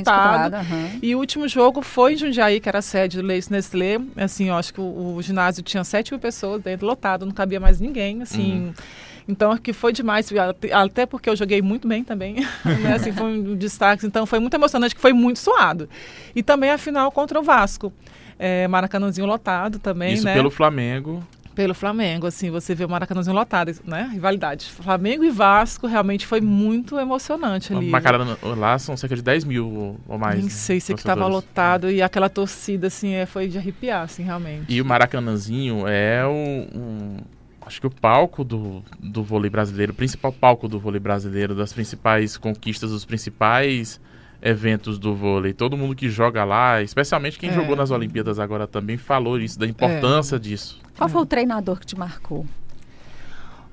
disputada. 0.51 0.57
aham. 0.59 0.89
E 1.01 1.13
o 1.13 1.19
último 1.19 1.45
jogo 1.47 1.81
foi 1.81 2.13
em 2.13 2.17
Jundiaí, 2.17 2.61
que 2.61 2.69
era 2.69 2.79
a 2.79 2.81
sede 2.81 3.17
do 3.17 3.27
Leites 3.27 3.49
Nestlé. 3.49 3.99
Assim, 4.15 4.47
eu 4.47 4.55
acho 4.55 4.73
que 4.73 4.79
o, 4.79 5.15
o 5.17 5.21
ginásio 5.21 5.61
tinha 5.61 5.83
7 5.83 6.11
mil 6.13 6.19
pessoas 6.21 6.61
dentro, 6.61 6.87
lotado, 6.87 7.25
não 7.25 7.33
cabia 7.33 7.59
mais 7.59 7.79
ninguém, 7.81 8.21
assim... 8.21 8.73
Então, 9.25 9.55
que 9.57 9.71
foi 9.71 9.93
demais, 9.93 10.29
até- 10.33 10.73
até 10.73 11.05
porque 11.05 11.29
eu 11.29 11.35
joguei 11.35 11.61
muito 11.61 11.87
bem 11.87 12.03
também, 12.03 12.35
né? 12.81 12.93
assim, 12.95 13.13
foi 13.13 13.25
um 13.25 13.55
destaque, 13.55 14.05
então 14.05 14.25
foi 14.25 14.37
muito 14.39 14.53
emocionante, 14.53 14.93
que 14.93 14.99
foi 14.99 15.13
muito 15.13 15.39
suado. 15.39 15.87
E 16.35 16.43
também 16.43 16.69
a 16.69 16.77
final 16.77 17.09
contra 17.09 17.39
o 17.39 17.43
Vasco, 17.43 17.93
é, 18.37 18.67
Maracanãzinho 18.67 19.25
lotado 19.25 19.79
também, 19.79 20.13
Isso 20.13 20.25
né? 20.25 20.33
pelo 20.33 20.51
Flamengo. 20.51 21.25
Pelo 21.55 21.73
Flamengo, 21.73 22.27
assim, 22.27 22.49
você 22.49 22.73
vê 22.73 22.83
o 22.83 22.89
Maracanãzinho 22.89 23.35
lotado, 23.35 23.71
né? 23.85 24.09
Rivalidade. 24.11 24.65
Flamengo 24.65 25.23
e 25.23 25.29
Vasco 25.29 25.85
realmente 25.85 26.25
foi 26.25 26.41
muito 26.41 26.99
emocionante 26.99 27.73
ali. 27.73 27.89
Maracanã 27.89 28.37
lá 28.57 28.79
são 28.79 28.97
cerca 28.97 29.15
de 29.15 29.21
10 29.21 29.43
mil 29.43 29.99
ou 30.07 30.17
mais. 30.17 30.39
Nem 30.39 30.49
sei 30.49 30.79
se 30.79 30.93
que 30.93 30.99
estava 30.99 31.27
lotado 31.27 31.91
e 31.91 32.01
aquela 32.01 32.29
torcida, 32.29 32.87
assim, 32.87 33.13
é, 33.13 33.25
foi 33.25 33.47
de 33.47 33.57
arrepiar, 33.57 34.03
assim, 34.03 34.23
realmente. 34.23 34.65
E 34.67 34.81
o 34.81 34.85
Maracanãzinho 34.85 35.87
é 35.87 36.25
o, 36.25 37.17
acho 37.65 37.79
que 37.79 37.87
o 37.87 37.91
palco 37.91 38.43
do, 38.43 38.83
do 38.99 39.23
vôlei 39.23 39.49
brasileiro, 39.49 39.91
o 39.91 39.95
principal 39.95 40.31
palco 40.31 40.67
do 40.67 40.79
vôlei 40.79 40.99
brasileiro, 40.99 41.55
das 41.55 41.73
principais 41.73 42.37
conquistas, 42.37 42.91
dos 42.91 43.05
principais 43.05 43.99
eventos 44.43 44.99
do 44.99 45.15
vôlei. 45.15 45.53
Todo 45.53 45.77
mundo 45.77 45.95
que 45.95 46.09
joga 46.09 46.43
lá, 46.43 46.81
especialmente 46.81 47.39
quem 47.39 47.49
é. 47.49 47.53
jogou 47.53 47.75
nas 47.75 47.89
Olimpíadas 47.89 48.37
agora 48.37 48.67
também, 48.67 48.97
falou 48.97 49.39
isso, 49.39 49.57
da 49.57 49.65
importância 49.65 50.35
é. 50.35 50.39
disso. 50.39 50.81
Qual 50.97 51.09
foi 51.09 51.21
o 51.21 51.25
treinador 51.25 51.79
que 51.79 51.85
te 51.85 51.97
marcou? 51.97 52.45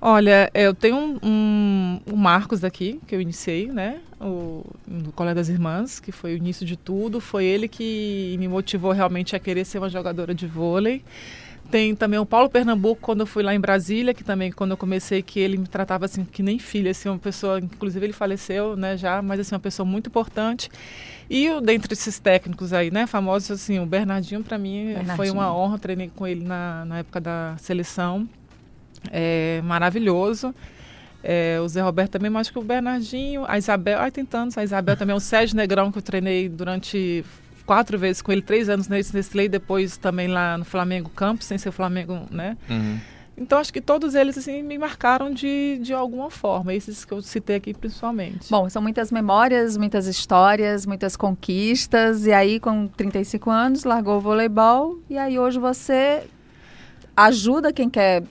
Olha, 0.00 0.50
eu 0.54 0.72
tenho 0.72 0.96
um, 0.96 1.18
um, 1.22 2.00
um 2.06 2.16
Marcos 2.16 2.60
daqui, 2.60 2.98
que 3.06 3.14
eu 3.14 3.20
iniciei, 3.20 3.66
né? 3.66 4.00
O, 4.18 4.64
no 4.88 5.12
Colégio 5.12 5.36
das 5.36 5.48
Irmãs, 5.50 6.00
que 6.00 6.10
foi 6.10 6.32
o 6.32 6.36
início 6.38 6.64
de 6.64 6.74
tudo. 6.74 7.20
Foi 7.20 7.44
ele 7.44 7.68
que 7.68 8.34
me 8.38 8.48
motivou 8.48 8.92
realmente 8.92 9.36
a 9.36 9.38
querer 9.38 9.66
ser 9.66 9.76
uma 9.76 9.90
jogadora 9.90 10.34
de 10.34 10.46
vôlei. 10.46 11.04
Tem 11.70 11.94
também 11.94 12.18
o 12.18 12.26
Paulo 12.26 12.50
Pernambuco, 12.50 13.00
quando 13.00 13.20
eu 13.20 13.26
fui 13.26 13.44
lá 13.44 13.54
em 13.54 13.60
Brasília, 13.60 14.12
que 14.12 14.24
também, 14.24 14.50
quando 14.50 14.72
eu 14.72 14.76
comecei, 14.76 15.22
que 15.22 15.38
ele 15.38 15.56
me 15.56 15.68
tratava 15.68 16.04
assim, 16.04 16.24
que 16.24 16.42
nem 16.42 16.58
filha, 16.58 16.90
assim, 16.90 17.08
uma 17.08 17.18
pessoa, 17.18 17.60
inclusive 17.60 18.04
ele 18.04 18.12
faleceu, 18.12 18.76
né, 18.76 18.96
já, 18.96 19.22
mas 19.22 19.38
assim, 19.38 19.54
uma 19.54 19.60
pessoa 19.60 19.86
muito 19.86 20.08
importante. 20.08 20.68
E 21.28 21.48
o, 21.48 21.60
dentre 21.60 21.92
esses 21.92 22.18
técnicos 22.18 22.72
aí, 22.72 22.90
né, 22.90 23.06
famosos, 23.06 23.52
assim, 23.52 23.78
o 23.78 23.86
Bernardinho, 23.86 24.42
para 24.42 24.58
mim, 24.58 24.86
Bernardinho. 24.86 25.16
foi 25.16 25.30
uma 25.30 25.54
honra, 25.54 25.78
treinei 25.78 26.10
com 26.14 26.26
ele 26.26 26.44
na, 26.44 26.84
na 26.84 26.98
época 26.98 27.20
da 27.20 27.54
seleção, 27.58 28.28
é, 29.12 29.60
maravilhoso. 29.62 30.52
É, 31.22 31.60
o 31.62 31.68
Zé 31.68 31.82
Roberto 31.82 32.12
também, 32.12 32.30
mas 32.30 32.50
que 32.50 32.58
o 32.58 32.62
Bernardinho, 32.62 33.44
a 33.46 33.58
Isabel, 33.58 34.00
ai 34.00 34.10
tem 34.10 34.24
tantos, 34.24 34.58
a 34.58 34.64
Isabel 34.64 34.96
também, 34.96 35.14
o 35.14 35.20
Sérgio 35.20 35.54
Negrão, 35.54 35.92
que 35.92 35.98
eu 35.98 36.02
treinei 36.02 36.48
durante 36.48 37.24
quatro 37.70 37.96
vezes 37.96 38.20
com 38.20 38.32
ele, 38.32 38.42
três 38.42 38.68
anos 38.68 38.88
nesse 38.88 39.14
Nestlé, 39.14 39.46
depois 39.46 39.96
também 39.96 40.26
lá 40.26 40.58
no 40.58 40.64
Flamengo 40.64 41.08
Campos, 41.08 41.46
sem 41.46 41.56
ser 41.56 41.70
Flamengo, 41.70 42.26
né? 42.28 42.56
Uhum. 42.68 42.98
Então 43.38 43.60
acho 43.60 43.72
que 43.72 43.80
todos 43.80 44.16
eles 44.16 44.36
assim 44.36 44.60
me 44.60 44.76
marcaram 44.76 45.32
de, 45.32 45.78
de 45.80 45.94
alguma 45.94 46.32
forma, 46.32 46.74
esses 46.74 47.04
que 47.04 47.12
eu 47.12 47.22
citei 47.22 47.54
aqui 47.54 47.72
principalmente. 47.72 48.50
Bom, 48.50 48.68
são 48.68 48.82
muitas 48.82 49.12
memórias, 49.12 49.76
muitas 49.76 50.08
histórias, 50.08 50.84
muitas 50.84 51.14
conquistas 51.14 52.26
e 52.26 52.32
aí 52.32 52.58
com 52.58 52.88
35 52.88 53.48
anos 53.48 53.84
largou 53.84 54.16
o 54.16 54.20
voleibol 54.20 54.98
e 55.08 55.16
aí 55.16 55.38
hoje 55.38 55.60
você 55.60 56.24
ajuda 57.16 57.72
quem 57.72 57.88
quer 57.88 58.24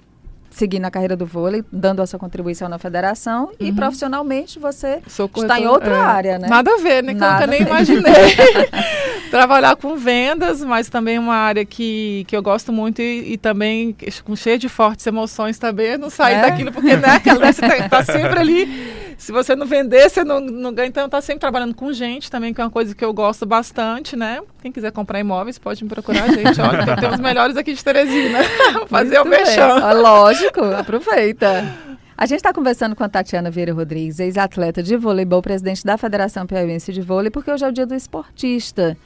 seguir 0.52 0.80
na 0.80 0.92
carreira 0.92 1.16
do 1.16 1.26
vôlei, 1.26 1.64
dando 1.72 2.02
a 2.02 2.06
sua 2.06 2.20
contribuição 2.20 2.68
na 2.68 2.78
federação 2.78 3.46
uhum. 3.46 3.68
e 3.68 3.72
profissionalmente 3.72 4.60
você 4.60 5.02
está 5.08 5.62
em 5.62 5.66
outra 5.66 5.96
é. 5.96 5.98
área, 5.98 6.38
né? 6.38 6.50
Nada 6.50 6.74
a 6.74 6.78
ver, 6.78 7.02
né? 7.02 7.14
Nada 7.14 7.38
que 7.38 7.44
eu 7.46 7.48
nem 7.48 7.62
imaginei. 7.62 8.04
Trabalhar 9.30 9.76
com 9.76 9.96
vendas, 9.96 10.64
mas 10.64 10.90
também 10.90 11.20
uma 11.20 11.36
área 11.36 11.66
que, 11.66 12.26
que 12.28 12.36
eu 12.36 12.42
gosto 12.42 12.72
muito 12.72 13.02
e, 13.02 13.34
e 13.34 13.38
também 13.38 13.96
com 14.24 14.36
cheia 14.36 14.58
de 14.58 14.70
fortes 14.70 15.06
emoções 15.06 15.58
também, 15.58 15.98
não 15.98 16.10
sair 16.10 16.36
é? 16.36 16.42
daquilo, 16.42 16.72
porque 16.72 16.96
né, 16.96 17.10
aquela 17.10 17.52
você 17.52 17.62
tá, 17.62 17.90
tá 17.90 18.04
sempre 18.04 18.40
ali 18.40 19.10
se 19.20 19.34
você 19.34 19.54
não 19.54 19.68
vender, 19.68 20.10
você 20.10 20.24
não, 20.24 20.40
não 20.40 20.74
ganha. 20.74 20.88
Então, 20.88 21.08
tá 21.10 21.20
sempre 21.20 21.42
trabalhando 21.42 21.76
com 21.76 21.92
gente 21.92 22.32
também, 22.32 22.54
que 22.54 22.62
é 22.62 22.64
uma 22.64 22.70
coisa 22.70 22.96
que 22.96 23.04
eu 23.04 23.14
gosto 23.14 23.46
bastante, 23.46 24.16
né? 24.16 24.40
Quem 24.62 24.72
quiser 24.72 24.94
comprar 24.94 25.20
imóveis, 25.20 25.60
pode 25.60 25.84
me 25.84 25.90
procurar, 25.90 26.32
gente. 26.32 26.60
Olha, 26.62 26.96
tem 26.96 27.10
os 27.10 27.20
melhores 27.20 27.58
aqui 27.58 27.74
de 27.74 27.84
Teresina. 27.84 28.40
Fazer 28.88 29.20
o 29.20 29.26
mexão. 29.26 30.02
Lógico, 30.02 30.64
aproveita. 30.64 31.76
A 32.18 32.26
gente 32.26 32.38
está 32.38 32.54
conversando 32.54 32.96
com 32.96 33.04
a 33.04 33.10
Tatiana 33.10 33.52
Vieira 33.52 33.74
Rodrigues, 33.74 34.20
ex-atleta 34.20 34.82
de 34.82 34.96
voleibol, 34.96 35.42
presidente 35.42 35.84
da 35.84 35.98
Federação 35.98 36.48
Piauiense 36.48 36.94
de 36.94 37.02
Vôlei, 37.02 37.30
porque 37.30 37.52
hoje 37.52 37.66
é 37.66 37.68
o 37.68 37.74
dia 37.74 37.86
do 37.86 37.96
esportista. 37.96 38.98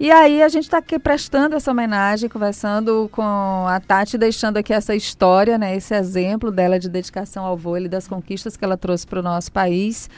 E 0.00 0.10
aí 0.10 0.42
a 0.42 0.48
gente 0.48 0.64
está 0.64 0.78
aqui 0.78 0.98
prestando 0.98 1.54
essa 1.54 1.70
homenagem, 1.70 2.26
conversando 2.26 3.06
com 3.12 3.66
a 3.68 3.78
Tati, 3.80 4.16
deixando 4.16 4.56
aqui 4.56 4.72
essa 4.72 4.94
história, 4.96 5.58
né, 5.58 5.76
esse 5.76 5.94
exemplo 5.94 6.50
dela 6.50 6.78
de 6.78 6.88
dedicação 6.88 7.44
ao 7.44 7.54
vôlei, 7.54 7.86
das 7.86 8.08
conquistas 8.08 8.56
que 8.56 8.64
ela 8.64 8.78
trouxe 8.78 9.06
para 9.06 9.20
o 9.20 9.22
nosso 9.22 9.52
país. 9.52 10.08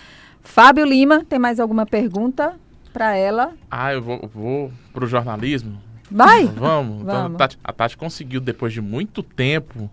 Fábio 0.41 0.85
Lima, 0.85 1.25
tem 1.29 1.37
mais 1.37 1.59
alguma 1.59 1.85
pergunta 1.85 2.55
para 2.93 3.17
ela? 3.17 3.55
Ah, 3.69 3.93
eu 3.93 4.01
vou, 4.01 4.31
vou 4.33 4.73
para 4.93 5.05
o 5.05 5.09
jornalismo. 5.09 5.83
Vai? 6.09 6.45
Vamos. 6.47 7.03
Então, 7.03 7.23
Vamos. 7.23 7.35
a, 7.35 7.39
Tati, 7.39 7.59
a 7.65 7.73
Tati 7.73 7.97
conseguiu, 7.97 8.41
depois 8.41 8.73
de 8.73 8.81
muito 8.81 9.21
tempo, 9.21 9.91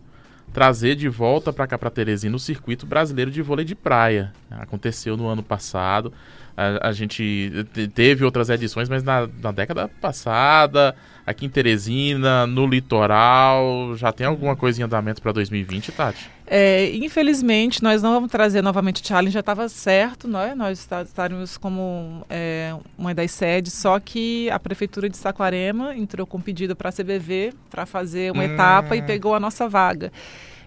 trazer 0.53 0.95
de 0.95 1.07
volta 1.07 1.53
para 1.53 1.67
cá 1.67 1.77
para 1.77 1.89
Teresina 1.89 2.35
o 2.35 2.39
circuito 2.39 2.85
brasileiro 2.85 3.31
de 3.31 3.41
vôlei 3.41 3.65
de 3.65 3.75
praia. 3.75 4.31
Aconteceu 4.51 5.15
no 5.15 5.27
ano 5.27 5.43
passado. 5.43 6.11
A, 6.57 6.89
a 6.89 6.91
gente 6.91 7.51
teve 7.93 8.25
outras 8.25 8.49
edições, 8.49 8.89
mas 8.89 9.01
na, 9.01 9.29
na, 9.41 9.51
década 9.51 9.87
passada, 9.87 10.93
aqui 11.25 11.45
em 11.45 11.49
Teresina, 11.49 12.45
no 12.45 12.67
litoral, 12.67 13.95
já 13.95 14.11
tem 14.11 14.27
alguma 14.27 14.55
coisa 14.55 14.81
em 14.81 14.83
andamento 14.83 15.21
para 15.21 15.31
2020, 15.31 15.91
Tati? 15.93 16.29
É, 16.51 16.95
infelizmente, 16.95 17.83
nós 17.83 18.01
não 18.01 18.11
vamos 18.11 18.31
trazer 18.31 18.63
novamente 18.63 19.03
o 19.03 19.07
challenge, 19.07 19.31
já 19.31 19.39
estava 19.39 19.69
certo, 19.69 20.27
é? 20.35 20.55
nós 20.55 20.87
estaremos 21.05 21.57
como 21.57 22.25
é, 22.27 22.75
uma 22.97 23.13
das 23.13 23.29
sedes, 23.29 23.73
só 23.73 23.99
que 23.99 24.49
a 24.49 24.59
Prefeitura 24.59 25.07
de 25.07 25.15
Saquarema 25.15 25.95
entrou 25.95 26.25
com 26.25 26.41
pedido 26.41 26.75
para 26.75 26.89
a 26.89 26.91
CBV 26.91 27.53
para 27.69 27.85
fazer 27.85 28.31
uma 28.31 28.41
hum. 28.41 28.47
etapa 28.47 28.95
e 28.95 29.01
pegou 29.03 29.35
a 29.35 29.39
nossa 29.39 29.69
vaga. 29.69 30.11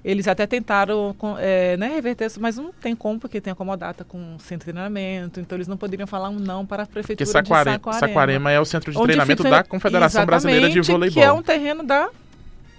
Eles 0.04 0.28
até 0.28 0.46
tentaram 0.46 1.16
é, 1.38 1.76
né, 1.76 1.88
reverter 1.88 2.26
isso, 2.26 2.40
mas 2.40 2.56
não 2.56 2.72
tem 2.72 2.94
como, 2.94 3.18
porque 3.18 3.40
tem 3.40 3.52
a 3.52 3.56
comodata 3.56 4.04
com 4.04 4.36
centro 4.38 4.66
de 4.66 4.72
treinamento, 4.72 5.40
então 5.40 5.56
eles 5.56 5.66
não 5.66 5.76
poderiam 5.76 6.06
falar 6.06 6.28
um 6.28 6.38
não 6.38 6.64
para 6.64 6.84
a 6.84 6.86
prefeitura 6.86 7.28
Saquare, 7.28 7.64
de 7.64 7.72
Saquarema. 7.72 8.00
Saquarema 8.00 8.50
é 8.52 8.60
o 8.60 8.64
centro 8.64 8.92
de 8.92 9.02
treinamento 9.02 9.42
da 9.42 9.64
Confederação 9.64 10.24
Brasileira 10.24 10.70
de 10.70 10.80
Voleibol. 10.80 11.14
que 11.14 11.20
é 11.20 11.32
um 11.32 11.42
terreno 11.42 11.82
da 11.82 12.08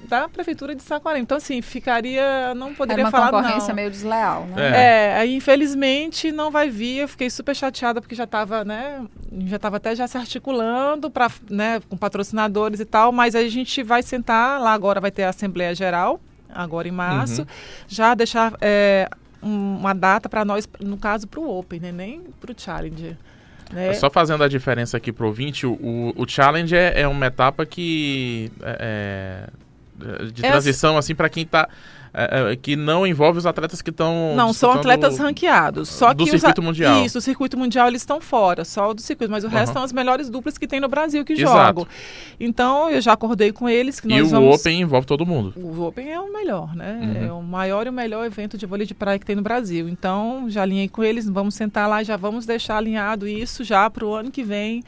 da 0.07 0.27
prefeitura 0.29 0.75
de 0.75 0.83
Saquarema. 0.83 1.23
Então, 1.23 1.37
assim, 1.37 1.61
ficaria. 1.61 2.53
Não 2.55 2.73
poderia 2.73 3.01
Era 3.01 3.09
uma 3.09 3.11
falar 3.11 3.31
concorrência 3.31 3.69
não. 3.69 3.75
meio 3.75 3.89
desleal, 3.91 4.45
né? 4.45 4.55
É. 4.55 5.13
é, 5.13 5.17
aí 5.17 5.35
infelizmente 5.35 6.31
não 6.31 6.51
vai 6.51 6.69
vir. 6.69 6.99
Eu 6.99 7.07
fiquei 7.07 7.29
super 7.29 7.55
chateada 7.55 8.01
porque 8.01 8.15
já 8.15 8.25
estava, 8.25 8.63
né? 8.63 9.05
Já 9.45 9.55
estava 9.55 9.77
até 9.77 9.95
já 9.95 10.07
se 10.07 10.17
articulando 10.17 11.09
para, 11.09 11.29
né, 11.49 11.81
com 11.89 11.97
patrocinadores 11.97 12.79
e 12.79 12.85
tal, 12.85 13.11
mas 13.11 13.35
a 13.35 13.47
gente 13.47 13.81
vai 13.81 14.03
sentar, 14.03 14.61
lá 14.61 14.73
agora 14.73 15.01
vai 15.01 15.11
ter 15.11 15.23
a 15.23 15.29
Assembleia 15.29 15.73
Geral 15.73 16.19
agora 16.53 16.87
em 16.87 16.91
março, 16.91 17.41
uhum. 17.41 17.47
já 17.87 18.13
deixar 18.13 18.53
é, 18.61 19.09
uma 19.41 19.93
data 19.93 20.29
para 20.29 20.45
nós, 20.45 20.67
no 20.79 20.97
caso, 20.97 21.27
para 21.27 21.39
o 21.39 21.59
Open, 21.59 21.79
né? 21.79 21.91
nem 21.91 22.21
para 22.39 22.51
o 22.51 22.55
Challenge. 22.55 23.17
Né? 23.71 23.93
Só 23.93 24.09
fazendo 24.09 24.43
a 24.43 24.47
diferença 24.47 24.97
aqui 24.97 25.11
para 25.11 25.23
o 25.23 25.27
ouvinte, 25.27 25.65
o, 25.65 26.13
o 26.15 26.27
Challenge 26.27 26.75
é, 26.75 27.01
é 27.01 27.07
uma 27.07 27.25
etapa 27.25 27.65
que 27.65 28.51
é, 28.61 29.47
é 29.49 29.62
de 30.31 30.41
transição 30.41 30.97
assim 30.97 31.15
para 31.15 31.29
quem 31.29 31.43
está 31.43 31.67
é, 32.15 32.51
é, 32.51 32.55
que 32.55 32.75
não 32.75 33.07
envolve 33.07 33.39
os 33.39 33.45
atletas 33.45 33.81
que 33.81 33.89
estão. 33.89 34.35
Não, 34.35 34.53
são 34.53 34.71
atletas 34.71 35.17
ranqueados. 35.17 35.89
Só 35.89 36.13
do 36.13 36.23
que 36.23 36.29
circuito 36.29 36.61
os, 36.61 36.67
mundial. 36.67 37.03
Isso, 37.03 37.17
o 37.17 37.21
circuito 37.21 37.57
mundial 37.57 37.87
eles 37.87 38.03
estão 38.03 38.21
fora, 38.21 38.63
só 38.63 38.91
o 38.91 38.93
do 38.93 39.01
circuito, 39.01 39.31
mas 39.31 39.43
o 39.43 39.47
uhum. 39.47 39.53
resto 39.53 39.73
são 39.73 39.81
as 39.81 39.91
melhores 39.91 40.29
duplas 40.29 40.55
que 40.55 40.67
tem 40.67 40.79
no 40.79 40.87
Brasil 40.87 41.25
que 41.25 41.33
Exato. 41.33 41.57
jogam. 41.57 41.87
Então 42.39 42.87
eu 42.91 43.01
já 43.01 43.13
acordei 43.13 43.51
com 43.51 43.67
eles 43.67 43.99
que 43.99 44.07
nós 44.07 44.19
e 44.19 44.21
o 44.21 44.27
vamos... 44.27 44.59
Open 44.59 44.81
envolve 44.81 45.07
todo 45.07 45.25
mundo. 45.25 45.53
O 45.55 45.81
Open 45.81 46.11
é 46.11 46.19
o 46.19 46.31
melhor, 46.31 46.75
né? 46.75 46.99
Uhum. 47.01 47.27
É 47.27 47.33
o 47.33 47.41
maior 47.41 47.87
e 47.87 47.89
o 47.89 47.93
melhor 47.93 48.23
evento 48.25 48.59
de 48.59 48.67
vôlei 48.67 48.85
de 48.85 48.93
praia 48.93 49.17
que 49.17 49.25
tem 49.25 49.35
no 49.35 49.41
Brasil. 49.41 49.89
Então 49.89 50.45
já 50.49 50.61
alinhei 50.61 50.87
com 50.87 51.03
eles, 51.03 51.27
vamos 51.27 51.55
sentar 51.55 51.89
lá, 51.89 52.03
já 52.03 52.15
vamos 52.15 52.45
deixar 52.45 52.77
alinhado 52.77 53.27
isso 53.27 53.63
já 53.63 53.89
para 53.89 54.05
o 54.05 54.13
ano 54.13 54.29
que 54.29 54.43
vem 54.43 54.83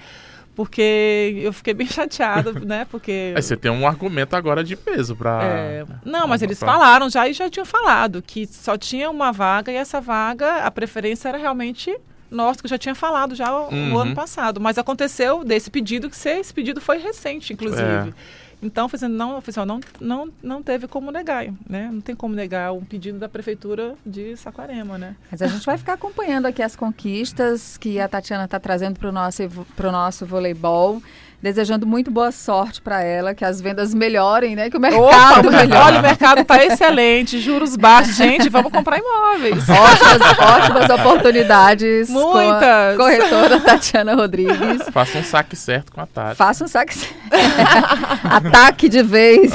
porque 0.56 1.42
eu 1.44 1.52
fiquei 1.52 1.74
bem 1.74 1.86
chateada, 1.88 2.52
né? 2.54 2.86
Porque. 2.90 3.34
Aí 3.36 3.42
você 3.42 3.58
tem 3.58 3.70
um 3.70 3.88
argumento 3.88 4.36
agora 4.36 4.64
de 4.64 4.76
peso 4.76 5.16
para. 5.16 5.44
É... 5.44 5.86
Não, 6.04 6.28
mas 6.28 6.42
eles 6.42 6.60
falaram 6.60 7.10
já 7.10 7.28
e 7.28 7.34
já 7.34 7.50
tinham 7.50 7.66
falado 7.66 8.22
que 8.22 8.48
só 8.48 8.78
tinha 8.78 9.10
uma 9.10 9.32
vaga 9.32 9.72
e 9.72 9.76
essa 9.76 10.00
vaga, 10.00 10.64
a 10.64 10.72
preferência 10.72 11.30
era 11.30 11.38
realmente 11.38 11.96
nossa, 12.30 12.60
que 12.60 12.66
eu 12.66 12.70
já 12.70 12.78
tinha 12.78 12.96
falado 12.96 13.36
já 13.36 13.56
uhum. 13.56 13.94
o 13.94 14.00
ano 14.00 14.16
passado. 14.16 14.60
Mas 14.60 14.78
aconteceu 14.78 15.44
desse 15.44 15.70
pedido 15.70 16.10
que 16.10 16.16
esse 16.28 16.54
pedido 16.54 16.82
foi 16.82 16.98
recente, 16.98 17.54
inclusive. 17.54 17.82
É. 17.82 18.14
Então, 18.62 18.88
assim, 18.92 19.08
não, 19.08 19.38
assim, 19.38 19.52
não, 19.66 19.80
não, 20.00 20.34
não 20.42 20.64
teve 20.64 20.88
como 20.88 21.12
negar, 21.12 21.46
né? 21.68 21.90
Não 21.92 22.02
tem 22.02 22.16
como 22.16 22.36
negar 22.36 22.74
um 22.74 22.84
pedido 22.84 23.20
da 23.20 23.30
prefeitura 23.30 23.96
de 24.06 24.36
Saquarema, 24.38 24.98
né? 24.98 25.16
Mas 25.32 25.42
a 25.42 25.48
gente 25.48 25.66
vai 25.66 25.78
ficar 25.78 25.94
acompanhando 25.94 26.46
aqui 26.46 26.62
as 26.62 26.76
conquistas 26.76 27.78
que 27.78 28.00
a 28.00 28.08
Tatiana 28.08 28.46
está 28.46 28.60
trazendo 28.60 29.00
para 29.00 29.10
o 29.10 29.12
nosso, 29.12 29.44
nosso 29.92 30.26
voleibol 30.26 31.02
desejando 31.46 31.86
muito 31.86 32.10
boa 32.10 32.32
sorte 32.32 32.82
para 32.82 33.04
ela, 33.04 33.36
que 33.36 33.46
as 33.46 33.62
vendas 33.62 33.94
melhorem, 33.94 34.56
né? 34.56 34.68
Que 34.68 34.78
o 34.78 34.80
mercado 34.80 35.48
Opa, 35.48 35.52
melhore. 35.52 35.84
Olha, 35.86 36.00
o 36.00 36.02
mercado 36.02 36.42
está 36.42 36.66
excelente, 36.66 37.40
juros 37.40 37.76
baixos. 37.76 38.16
Gente, 38.16 38.50
vamos 38.50 38.72
comprar 38.72 38.98
imóveis. 38.98 39.64
Ótimas, 39.70 40.40
ótimas 40.40 40.90
oportunidades. 40.90 42.10
Muitas. 42.10 42.98
Com 42.98 43.04
a 43.04 43.06
corretora 43.06 43.60
Tatiana 43.60 44.16
Rodrigues. 44.16 44.90
Faça 44.92 45.20
um 45.20 45.24
saque 45.24 45.56
certo 45.56 45.92
com 45.92 46.02
a 46.02 46.08
Tati. 46.08 46.36
Faça 46.36 46.64
um 46.64 46.68
saque 46.68 46.96
certo. 46.96 47.16
Ataque 48.24 48.90
de 48.90 49.04
vez. 49.04 49.52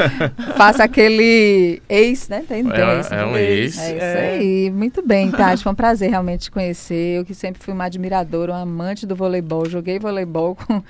Faça 0.56 0.84
aquele 0.84 1.82
ex, 1.88 2.28
né? 2.30 2.42
Tem, 2.48 2.64
tem 2.64 2.72
É, 2.80 3.00
esse, 3.00 3.14
é 3.14 3.24
um 3.26 3.36
ex. 3.36 3.78
É 3.78 3.90
isso 3.90 4.00
É. 4.04 4.30
aí. 4.36 4.70
Muito 4.70 5.06
bem, 5.06 5.30
Tati. 5.30 5.62
Foi 5.62 5.72
um 5.72 5.74
prazer 5.74 6.08
realmente 6.08 6.44
te 6.44 6.50
conhecer. 6.50 7.18
Eu 7.18 7.24
que 7.24 7.34
sempre 7.34 7.62
fui 7.62 7.74
uma 7.74 7.84
admiradora, 7.84 8.52
uma 8.52 8.62
amante 8.62 9.06
do 9.06 9.14
voleibol. 9.14 9.68
Joguei 9.68 9.98
voleibol 9.98 10.56
com 10.56 10.82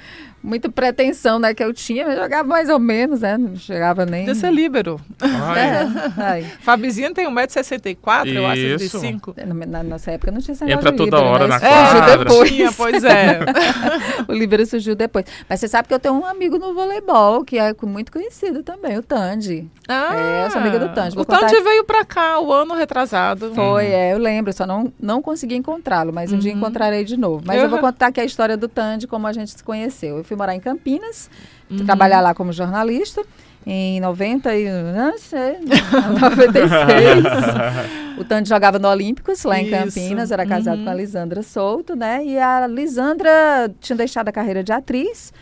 muita 0.44 0.68
pretensão, 0.68 1.38
né? 1.38 1.54
Que 1.54 1.64
eu 1.64 1.72
tinha, 1.72 2.06
mas 2.06 2.16
jogava 2.18 2.46
mais 2.46 2.68
ou 2.68 2.78
menos, 2.78 3.20
né? 3.22 3.36
Não 3.38 3.56
chegava 3.56 4.04
nem. 4.04 4.26
Podia 4.26 4.34
ser 4.40 4.52
líbero. 4.52 5.00
Ai, 5.20 5.60
É, 5.60 5.86
ai. 6.22 6.42
Fabizinha 6.60 7.12
tem 7.14 7.26
1,64m, 7.26 8.26
eu 8.34 8.46
acho, 8.46 8.60
Isso. 8.60 8.98
65 9.00 9.34
Na, 9.46 9.54
na 9.66 9.82
nossa 9.82 10.10
época 10.12 10.30
não 10.30 10.40
tinha 10.40 10.52
esse 10.54 10.64
Entra 10.64 10.90
de 10.92 10.96
toda 10.98 11.16
líbero, 11.16 11.32
hora 11.32 11.48
né? 11.48 11.58
na 11.58 11.60
surgiu 11.60 11.98
quadra. 12.00 12.18
depois. 12.24 12.50
Tinha, 12.50 12.72
pois 12.72 13.04
é. 13.04 13.40
o 14.28 14.32
líbero 14.32 14.66
surgiu 14.66 14.94
depois. 14.94 15.24
Mas 15.48 15.60
você 15.60 15.68
sabe 15.68 15.88
que 15.88 15.94
eu 15.94 15.98
tenho 15.98 16.14
um 16.14 16.26
amigo 16.26 16.58
no 16.58 16.74
voleibol, 16.74 17.44
que 17.44 17.58
é 17.58 17.74
muito 17.82 18.12
conhecido 18.12 18.62
também, 18.62 18.98
o 18.98 19.02
Tandy. 19.02 19.68
É, 19.88 20.46
eu 20.46 20.50
sou 20.50 20.60
amiga 20.60 20.78
do 20.78 20.88
Tandy. 20.94 21.14
Vou 21.14 21.22
O 21.22 21.24
Tandy 21.26 21.44
contar- 21.56 21.62
veio 21.62 21.84
pra 21.84 22.04
cá 22.04 22.40
o 22.40 22.52
ano 22.52 22.74
retrasado. 22.74 23.52
Foi, 23.54 23.86
é, 23.86 24.12
eu 24.12 24.18
lembro, 24.18 24.52
só 24.52 24.66
não, 24.66 24.92
não 25.00 25.20
consegui 25.22 25.54
encontrá-lo, 25.56 26.12
mas 26.12 26.32
um 26.32 26.38
dia 26.38 26.52
Uhum. 26.52 26.58
encontrarei 26.58 27.04
de 27.04 27.16
novo. 27.16 27.42
Mas 27.46 27.56
Eu- 27.58 27.64
eu 27.64 27.70
vou 27.70 27.78
contar 27.78 28.08
aqui 28.08 28.20
a 28.20 28.24
história 28.24 28.56
do 28.56 28.68
Tandy, 28.68 29.06
como 29.06 29.26
a 29.26 29.32
gente 29.32 29.50
se 29.50 29.62
conheceu. 29.62 30.18
Eu 30.18 30.24
fui 30.24 30.33
morar 30.36 30.54
em 30.54 30.60
Campinas, 30.60 31.28
fui 31.68 31.78
Uhum. 31.80 31.86
trabalhar 31.86 32.20
lá 32.20 32.34
como 32.34 32.52
jornalista 32.52 33.22
em 33.66 33.98
90 34.00 34.54
e... 34.54 34.66
Não 34.94 35.18
sei, 35.18 35.56
96. 36.20 37.24
o 38.18 38.24
Tandy 38.24 38.48
jogava 38.48 38.78
no 38.78 38.88
Olímpicos, 38.88 39.42
lá 39.44 39.58
em 39.58 39.64
Isso. 39.66 39.70
Campinas, 39.72 40.30
era 40.30 40.46
casado 40.46 40.78
Uhum. 40.78 40.84
com 40.84 40.90
a 40.90 40.94
Lisandra 40.94 41.42
Souto, 41.42 41.96
né? 41.96 42.24
E 42.24 42.38
a 42.38 42.66
Lisandra 42.66 43.30
tinha 43.80 43.96
deixado 43.96 44.28
a 44.28 44.32
carreira 44.32 44.62
de 44.62 44.72
atriz 44.72 45.32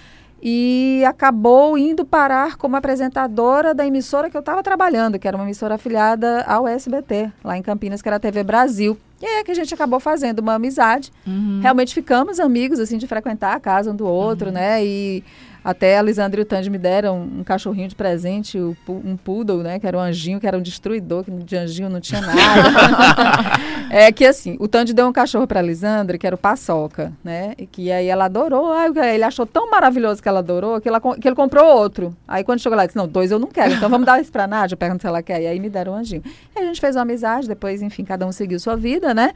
e 0.45 1.05
acabou 1.07 1.79
indo 1.79 2.05
parar 2.05 2.57
como 2.57 2.75
apresentadora 2.77 3.73
da 3.75 3.87
emissora 3.87 4.29
que 4.29 4.37
eu 4.37 4.41
estava 4.41 4.63
trabalhando, 4.63 5.19
que 5.19 5.29
era 5.29 5.37
uma 5.37 5.45
emissora 5.45 5.77
afiliada 5.77 6.43
ao 6.49 6.67
SBT, 6.67 7.31
lá 7.45 7.57
em 7.57 7.63
Campinas, 7.63 8.03
que 8.03 8.09
era 8.09 8.17
a 8.17 8.21
TV 8.21 8.43
Brasil. 8.43 8.99
E 9.23 9.27
aí 9.27 9.35
é 9.37 9.45
que 9.45 9.53
a 9.53 9.55
gente 9.55 9.73
acabou 9.73 10.01
fazendo 10.01 10.41
uma 10.41 10.55
amizade. 10.55 11.13
Uhum. 11.25 11.61
Realmente 11.63 11.95
ficamos 11.95 12.41
amigos, 12.41 12.81
assim, 12.81 12.99
de 12.99 13.07
frequentar 13.07 13.55
a 13.55 13.61
casa 13.61 13.93
um 13.93 13.95
do 13.95 14.05
outro, 14.05 14.51
né? 14.51 14.85
E 14.85 15.23
até 15.65 15.97
a 15.97 16.03
Lisandra 16.03 16.41
e 16.41 16.43
o 16.43 16.45
Tandy 16.45 16.69
me 16.69 16.79
deram 16.79 17.23
um 17.23 17.45
cachorrinho 17.45 17.89
de 17.89 17.95
presente, 17.95 18.59
um 18.59 19.17
poodle, 19.17 19.63
né? 19.63 19.79
Que 19.79 19.87
era 19.87 19.97
um 19.97 20.01
anjinho, 20.01 20.41
que 20.41 20.47
era 20.47 20.59
um 20.59 20.63
destruidor, 20.63 21.23
que 21.23 21.31
de 21.31 21.57
anjinho 21.57 21.89
não 21.89 22.01
tinha 22.01 22.21
nada. 22.21 22.35
é 23.95 24.11
que 24.11 24.25
assim, 24.25 24.57
o 24.59 24.67
Tandy 24.67 24.95
deu 24.95 25.07
um 25.07 25.13
cachorro 25.13 25.47
pra 25.47 25.61
Lisandra, 25.61 26.17
que 26.17 26.27
era 26.27 26.35
o 26.35 26.39
Paçoca, 26.39 27.13
né? 27.23 27.53
E 27.59 27.67
que 27.67 27.93
aí 27.93 28.07
ela 28.07 28.25
adorou. 28.25 28.73
Ai, 28.73 28.91
ele 29.15 29.23
achou 29.23 29.45
tão 29.45 29.71
maravilhoso 29.71 30.23
que 30.23 30.29
ela 30.29 30.39
adorou, 30.39 30.81
que, 30.81 30.89
ela, 30.89 30.99
que 30.99 31.29
ele 31.29 31.37
comprou 31.37 31.65
outro. 31.65 32.17
Aí 32.27 32.43
quando 32.43 32.61
chegou 32.61 32.75
lá, 32.75 32.87
disse, 32.87 32.97
não, 32.97 33.07
dois 33.07 33.31
eu 33.31 33.39
não 33.39 33.49
quero, 33.49 33.75
então 33.75 33.91
vamos 33.91 34.07
dar 34.07 34.19
esse 34.19 34.33
pra 34.33 34.47
Nádia, 34.47 34.79
pergunta 34.79 35.03
se 35.03 35.07
ela 35.07 35.23
quer. 35.23 35.43
E 35.43 35.47
aí 35.47 35.61
me 35.61 35.69
deram 35.69 35.93
um 35.93 35.97
anjinho. 35.97 36.23
E 36.57 36.59
a 36.59 36.65
gente 36.65 36.81
fez 36.81 36.97
uma 36.97 37.03
amizade, 37.03 37.47
depois, 37.47 37.83
enfim, 37.83 38.03
cada 38.03 38.27
um 38.27 38.33
seguiu 38.33 38.59
sua 38.59 38.77
vida, 38.77 39.13
né? 39.13 39.35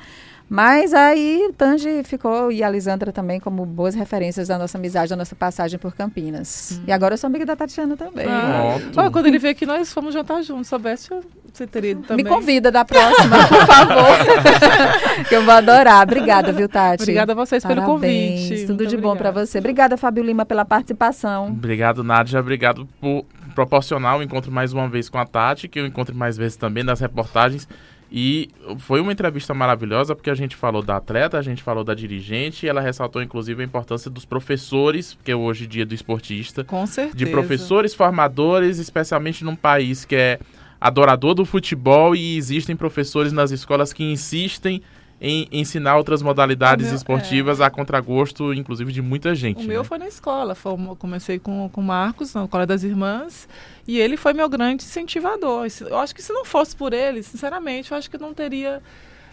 Mas 0.49 0.95
aí 0.95 1.47
o 1.49 1.53
Tanji 1.53 2.05
ficou, 2.05 2.53
e 2.53 2.63
a 2.63 2.71
Lisandra 2.71 3.13
também, 3.13 3.41
como 3.41 3.67
boas 3.67 3.97
referências 3.97 4.47
da 4.47 4.57
nossa 4.57 4.79
amizade, 4.79 5.11
da 5.11 5.17
nossa 5.17 5.35
passagem 5.35 5.77
por 5.79 5.95
Campinas. 5.95 6.81
E 6.87 6.93
agora 6.93 7.15
eu 7.15 7.19
sou 7.19 7.27
amiga 7.27 7.45
da 7.45 7.57
Tatiana 7.57 7.97
também. 7.97 8.27
Ah, 8.29 8.79
ó, 8.97 9.11
quando 9.11 9.27
ele 9.27 9.41
veio 9.41 9.53
aqui, 9.53 9.67
nós 9.67 9.93
fomos 9.93 10.15
jantar 10.15 10.43
juntos. 10.43 10.69
Soubesse, 10.69 11.09
você 11.53 11.67
teria 11.67 11.91
ido 11.91 12.03
também. 12.03 12.25
Me 12.25 12.31
convida 12.31 12.71
da 12.71 12.85
próxima, 12.85 13.37
por 13.49 13.67
favor. 13.67 15.25
que 15.29 15.35
eu 15.35 15.43
vou 15.45 15.55
adorar. 15.55 16.03
Obrigada, 16.03 16.53
viu, 16.53 16.69
Tati? 16.69 17.03
Obrigada 17.03 17.33
a 17.33 17.35
vocês 17.35 17.65
pelo 17.65 17.81
Parabéns, 17.83 18.41
convite. 18.43 18.67
Tudo 18.67 18.85
Muito 18.85 18.91
de 18.91 18.97
bom 18.97 19.17
pra 19.17 19.31
obrigada. 19.31 19.47
você. 19.47 19.59
Obrigada, 19.59 19.97
Fábio 19.97 20.23
Lima, 20.23 20.47
pela 20.47 20.65
participação. 20.65 21.49
Obrigado, 21.49 22.05
Nádia. 22.05 22.39
Obrigado 22.39 22.87
por 23.01 23.25
proporcionar 23.55 24.19
o 24.19 24.23
encontro 24.23 24.53
mais 24.53 24.73
uma 24.73 24.89
vez 24.89 25.09
com 25.09 25.19
a 25.19 25.27
Tati, 25.27 25.67
que 25.67 25.81
eu 25.81 25.87
encontre 25.87 26.15
mais 26.15 26.37
vezes 26.37 26.57
também 26.57 26.85
nas 26.85 27.01
reportagens. 27.01 27.67
E 28.11 28.51
foi 28.79 29.01
uma 29.01 29.13
entrevista 29.13 29.53
maravilhosa, 29.53 30.15
porque 30.15 30.31
a 30.31 30.35
gente 30.35 30.55
falou 30.55 30.81
da 30.83 30.97
atleta, 30.97 31.39
a 31.39 31.43
gente 31.43 31.63
falou 31.63 31.83
da 31.83 31.93
dirigente, 31.93 32.65
e 32.65 32.69
ela 32.69 32.81
ressaltou 32.81 33.21
inclusive 33.23 33.63
a 33.63 33.65
importância 33.65 34.11
dos 34.11 34.25
professores, 34.25 35.15
porque 35.15 35.33
é 35.33 35.37
hoje 35.37 35.67
dia 35.67 35.85
do 35.85 35.95
esportista, 35.95 36.63
Com 36.63 36.87
certeza. 36.87 37.17
de 37.17 37.27
professores 37.27 37.95
formadores, 37.95 38.79
especialmente 38.79 39.45
num 39.45 39.57
país 39.57 40.05
que 40.05 40.15
é 40.15 40.39
adorador 40.81 41.35
do 41.35 41.45
futebol 41.45 42.15
e 42.15 42.37
existem 42.37 42.77
professores 42.77 43.33
nas 43.33 43.51
escolas 43.51 43.93
que 43.93 44.05
insistem 44.05 44.83
em 45.21 45.49
ensinar 45.51 45.97
outras 45.97 46.21
modalidades 46.21 46.87
meu- 46.87 46.97
esportivas 46.97 47.61
a 47.61 47.71
contragosto, 47.71 48.53
inclusive, 48.53 48.93
de 48.93 49.01
muita 49.01 49.35
gente. 49.35 49.65
O 49.65 49.69
meu 49.69 49.83
né? 49.83 49.89
foi 49.89 49.99
na 49.99 50.07
escola. 50.07 50.55
Foi, 50.55 50.77
comecei 50.99 51.39
com 51.39 51.71
o 51.75 51.83
Marcos, 51.83 52.35
na 52.35 52.45
Escola 52.45 52.67
das 52.67 52.83
Irmãs, 52.83 53.49
e 53.89 53.99
ele 53.99 54.17
foi 54.17 54.33
meu 54.35 54.49
grande 54.49 54.85
incentivador. 54.85 55.67
Eu 55.81 55.99
acho 55.99 56.15
que 56.15 56.23
se 56.23 56.33
não 56.33 56.45
fosse 56.45 56.77
por 56.77 56.93
ele, 56.93 57.23
sinceramente, 57.23 57.93
eu 57.93 57.97
acho 57.99 58.11
que 58.11 58.19
não 58.19 58.35
teria 58.35 58.83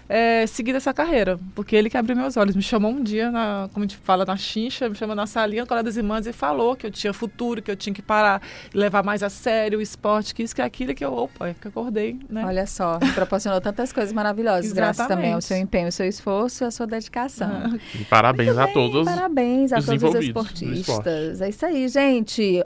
é, 0.08 0.46
seguido 0.48 0.78
essa 0.78 0.94
carreira. 0.94 1.39
Porque 1.56 1.76
ele 1.76 1.89
que 1.89 1.98
abriu 1.98 2.16
meus 2.16 2.38
olhos. 2.38 2.56
Me 2.56 2.62
chamou 2.62 2.92
um 2.92 3.02
dia, 3.04 3.32
na, 3.32 3.70
como 3.74 3.86
a 3.86 3.88
gente 3.88 3.98
fala, 3.98 4.26
na 4.26 4.38
chincha, 4.38 4.89
me 4.89 4.96
chamou 4.96 5.16
na 5.16 5.26
salinha, 5.26 5.62
na 5.62 5.63
Escola 5.63 5.84
das 5.84 5.98
Irmãs, 5.98 6.28
e 6.28 6.34
falou 6.34 6.76
que 6.76 6.86
eu 6.86 6.92
tinha 6.92 7.13
futuro, 7.13 7.62
que 7.62 7.72
eu 7.72 7.76
tinha 7.76 7.94
que 7.94 8.02
parar 8.02 8.42
e 8.74 8.78
levar 8.78 9.04
mais 9.04 9.24
a 9.24 9.30
sério 9.30 9.80
o 9.80 9.82
esporte, 9.82 10.34
que 10.34 10.44
isso, 10.44 10.56
que 10.56 10.62
aquilo, 10.62 10.94
que 10.94 11.04
eu, 11.04 11.13
opa, 11.13 11.50
é 11.50 11.54
que 11.54 11.68
eu 11.68 11.70
acordei, 11.70 12.20
né? 12.30 12.46
Olha 12.46 12.66
só, 12.66 13.00
proporcionou 13.13 13.60
tantas 13.62 13.92
coisas 13.92 14.13
maravilhosas, 14.13 14.72
graças 14.74 15.08
também 15.08 15.34
ao 15.34 15.42
seu 15.42 15.58
empenho, 15.58 15.86
ao 15.86 15.92
seu 15.92 16.08
esforço 16.08 16.63
e 16.63 16.66
à 16.68 16.72
sua 16.72 16.88
dedicação. 16.88 17.80
E 17.96 18.04
parabéns 18.06 18.50
Muito 18.50 18.62
a 18.62 18.66
bem, 18.66 18.74
todos. 18.74 19.06
Parabéns 19.06 19.74
a 19.74 19.80
os 19.80 19.86
todos 19.86 20.04
os 20.04 20.26
esportistas. 20.26 21.42
É 21.42 21.50
isso 21.50 21.66
aí, 21.66 21.88
gente. 21.88 22.62